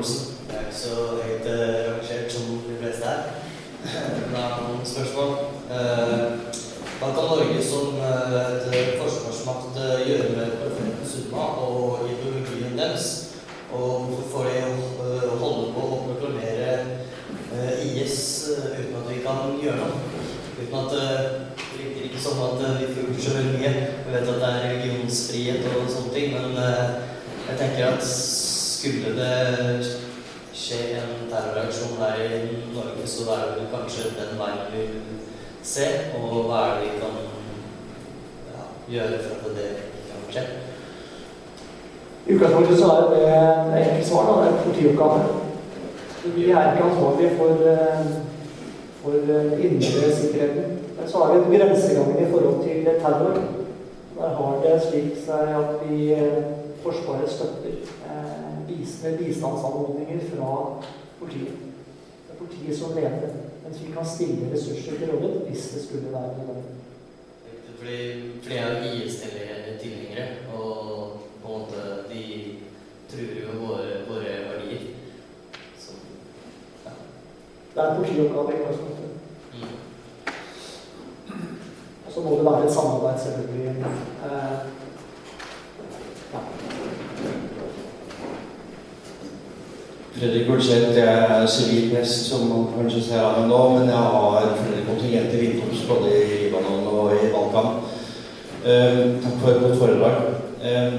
[0.00, 0.26] Olsen.
[0.48, 3.20] Jeg er ikke så høyt eh, rangert som de fleste her.
[4.26, 5.30] Men jeg har noen spørsmål.
[5.76, 6.22] Eh,
[7.00, 13.06] Hva kan Norge som eh, et forsvarsmakt eh, gjøre med profeten Sunna og ideologien deres?
[13.72, 16.72] Og hvorfor får de eh, holde på å proklamere
[17.52, 18.18] eh, IS
[18.56, 20.24] eh, uten at vi kan gjøre noe?
[20.62, 21.22] Uten at eh,
[21.60, 23.72] Det virker ikke som at eh, vi gjort så veldig mye.
[24.06, 26.92] Vi vet at det er religionsfrihet og sånne ting, men eh,
[27.48, 29.90] jeg tenker at skulle det
[30.60, 32.40] skje en terroraksjon her i
[32.74, 35.20] Norge, så er det kanskje den veien vi vil
[35.62, 35.86] se,
[36.18, 37.16] og hva er det vi kan
[38.54, 40.44] ja, gjøre for at det ikke kan skje.
[42.26, 44.28] I utgangspunktet så er det et enkelt svar.
[44.28, 45.20] da, Det er en politioppgave.
[46.36, 48.06] Vi er ikke ansvarlige for, eh,
[49.02, 50.79] for eh, indre sikkerheten.
[51.00, 53.42] Men så har vi en grenseganger i forhold til terror.
[54.18, 56.42] Der har det slik seg at vi eh,
[56.82, 57.72] Forsvaret støtter
[58.08, 58.68] eh,
[59.18, 60.82] bistandsanmodninger fra
[61.18, 61.56] politiet.
[62.26, 63.32] Det er politiet som leder,
[63.64, 66.76] mens vi kan stille ressurser til rådighet hvis det skulle være nødvendig.
[67.78, 67.98] Fordi
[68.42, 72.24] flere av IS-tilhengere, og på en måte de
[73.12, 74.88] truer jo våre, våre verdier.
[75.78, 75.96] Så,
[76.84, 76.92] ja.
[77.74, 79.10] Det er politioppgave i utgangspunktet.
[79.54, 79.78] Mm.
[81.99, 83.74] Og så må det være et samarbeid, selvfølgelig.
[84.26, 84.58] Eh,
[90.20, 94.02] Fredrik Olseth, jeg er sivil prest, som man kanskje ser av meg nå, men jeg
[94.14, 97.70] har flere kontingenter innomhus, både i Libanon og i Balkan.
[98.64, 100.16] Eh, takk for et godt foredrag.
[100.60, 100.92] Eh,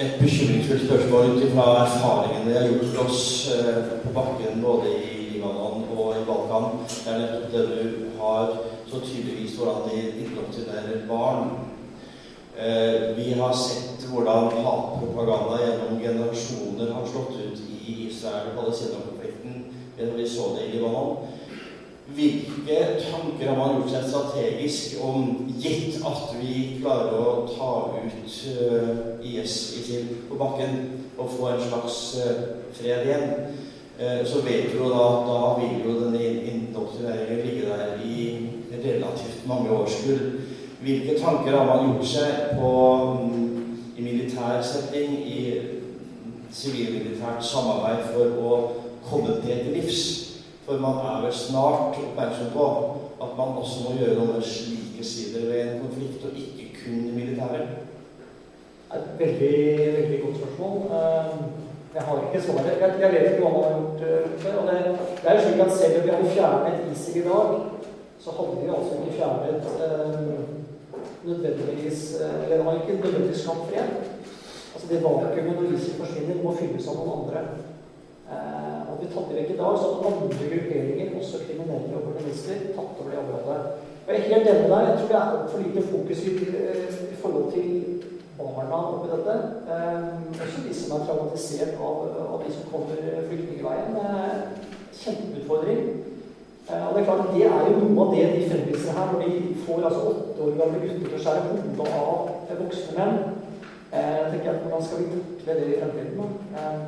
[0.00, 3.22] et bekymringsfullt spørsmål ut ifra erfaringene jeg har gjort for oss
[3.54, 6.68] eh, på bakken både i Libanon og i Balkan.
[6.88, 8.52] Det er nettopp det du har
[8.90, 11.50] så tydeligvis hvordan de indoktrinerer barn.
[12.58, 19.64] Eh, vi har sett hvordan hatpropaganda gjennom generasjoner har slått ut i Israel- og Palestina-konflikten.
[20.16, 21.16] Vi så det i Libanon.
[22.14, 22.78] Hvilke
[23.10, 27.70] tanker har man gjort seg strategisk om, gitt at vi klarer å ta
[28.02, 30.80] ut uh, IS ISIL på bakken
[31.18, 32.40] og få en slags uh,
[32.74, 33.28] fred igjen?
[34.00, 36.24] Uh, så vet vi jo da at da vil jo denne
[39.50, 40.24] mange årskull.
[40.80, 42.70] Hvilke tanker har man gjort seg på,
[43.20, 45.40] mm, i militær setting, i
[46.50, 48.56] sivilmilitært samarbeid for å
[49.04, 50.02] komme det til livs?
[50.64, 52.66] For man er vel snart oppmerksom på
[53.20, 57.10] at man også må gjøre noe med slike sider ved en konflikt, og ikke kun
[57.16, 57.64] militære.
[58.94, 59.56] Et veldig,
[59.96, 60.78] veldig godt spørsmål.
[61.00, 61.34] Eh,
[61.94, 62.76] Jeg har ikke svaret.
[62.80, 64.58] Jeg, jeg vet ikke hva man har gjort eh, før.
[64.60, 64.74] Og det,
[65.22, 67.48] det er jo slik at selv om vi hadde fjernet ISIL i dag,
[68.20, 70.40] så hadde vi altså ikke fjernet eh,
[71.28, 73.90] nødvendigvis eh, Eller det var ikke nødvendigvis skapt fred.
[74.74, 77.40] Altså det vakuumet når isen forsvinner, må fylles av noen andre.
[78.32, 82.04] Eh, og vi tatt det vekk i dag, så hadde andre grupperinger, også kriminelle og
[82.06, 83.58] kommunister, tatt over det området.
[84.04, 84.86] Og jeg er helt enig der.
[84.88, 87.68] Jeg tror det er altfor lite fokus i, eh, i forhold til
[88.38, 89.34] barna oppi dette.
[89.72, 90.04] Eh,
[90.44, 91.96] også de som er traumatisert av,
[92.32, 93.90] av de som kommer flyktningveien.
[94.04, 94.36] Eh,
[95.02, 95.84] kjempeutfordring.
[96.70, 99.20] Og Det er klart at det er jo noe av det de fremviser her, når
[99.22, 103.16] de får altså åtte år gamle gutter til å skjære hodet av voksne menn.
[103.90, 106.20] Eh, jeg tenker at Hvordan skal vi takle det i fremtiden?
[106.20, 106.60] da?
[106.60, 106.78] Eh,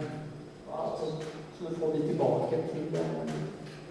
[0.83, 1.07] altså,
[1.55, 3.35] så du får de tilbake til eh,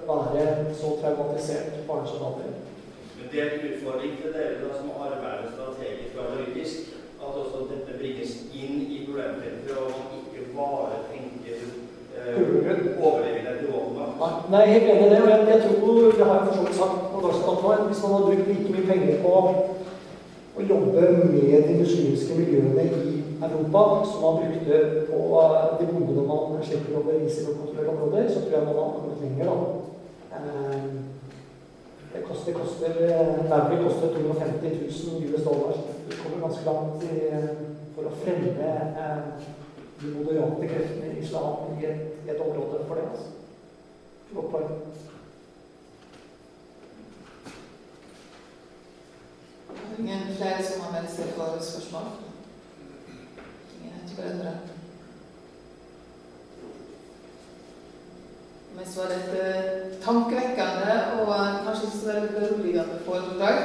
[0.08, 0.46] å være
[0.80, 2.56] så traumatisert barnesoldater.
[3.18, 7.68] Men det er en utfordring til dere da, som arbeider strategisk og analytisk, at også
[7.74, 11.68] dette bringes inn i problemfeltet, og man ikke bare tenker
[12.16, 13.41] eh, overleving
[14.52, 15.22] Nei, jeg er helt enig i det.
[15.22, 18.48] og jeg, tror, det har jeg for sagt på Dagsnytt at hvis man hadde brukt
[18.50, 19.34] like mye penger på
[20.58, 21.04] å jobbe
[21.34, 26.98] med de muslimske miljøene i Europa som man brukte på eh, de bombene man slipper
[27.00, 29.56] over ISIL og kontrollerte områder, så tror jeg man har kommet lenger, da.
[30.36, 30.92] Eh,
[32.14, 32.92] Det koster, koster
[33.50, 34.70] Maverick koster 250
[35.08, 35.74] 000 US dollar.
[36.10, 37.14] Det kommer ganske langt i,
[37.96, 38.72] for å fremme
[39.04, 39.22] eh,
[40.02, 43.06] de moderate kreftene i islam i et, i et område for det.
[43.14, 43.41] altså.
[44.34, 44.70] Poeng.
[50.00, 52.06] Ingen flere som har meldt seg for spørsmål?
[53.76, 54.54] Ingen etterfølgere?
[58.78, 61.34] Mens var det et eh, tankevekkende og
[61.66, 63.60] kanskje ikke så veldig beroligende foredrag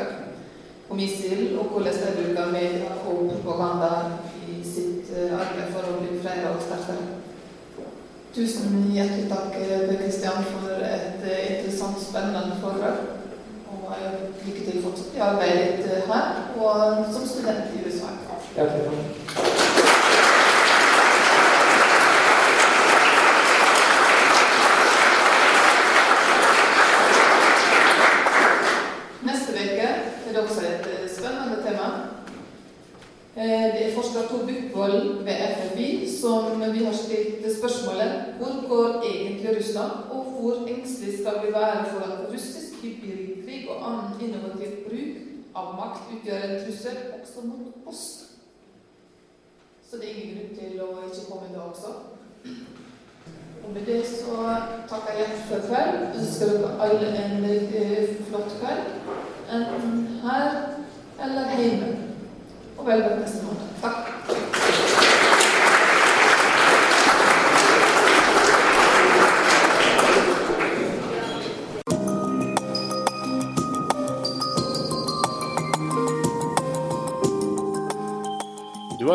[0.91, 3.93] om ISIL og hvordan de bruker media og propaganda
[4.49, 7.16] i sitt eh, arbeid for å bli flere og sterkere.
[8.37, 12.99] Tusen hjertelig takk eh, Kristian for et eh, interessant, spennende foredrag.
[13.73, 18.13] Og eh, lykke til fortsatt i arbeidet her og som student i USA.
[18.59, 18.67] Ja,
[29.25, 31.89] Neste uke er det også et spennende tema.
[33.37, 39.57] Det er forsker Tor Bukkvold ved FFI som vi har stilt spørsmålet hvor går egentlig
[39.59, 45.17] Russland, og hvor engstelig skal vi være for at russisk hybridkrig og annen innovativ bruk
[45.57, 48.05] av makt utgjør en trussel også mot oss?
[49.91, 51.93] Så det er ingen grunn til å ikke komme da også.
[53.67, 54.35] Og med det så
[54.91, 56.19] takker jeg for kveld.
[56.19, 58.93] Ønsker dere alle en eh, flott kveld.
[59.53, 60.47] Enten her
[61.25, 61.97] eller hjemme.
[62.79, 63.75] Og vel bekomme neste måned.
[63.83, 64.16] Takk.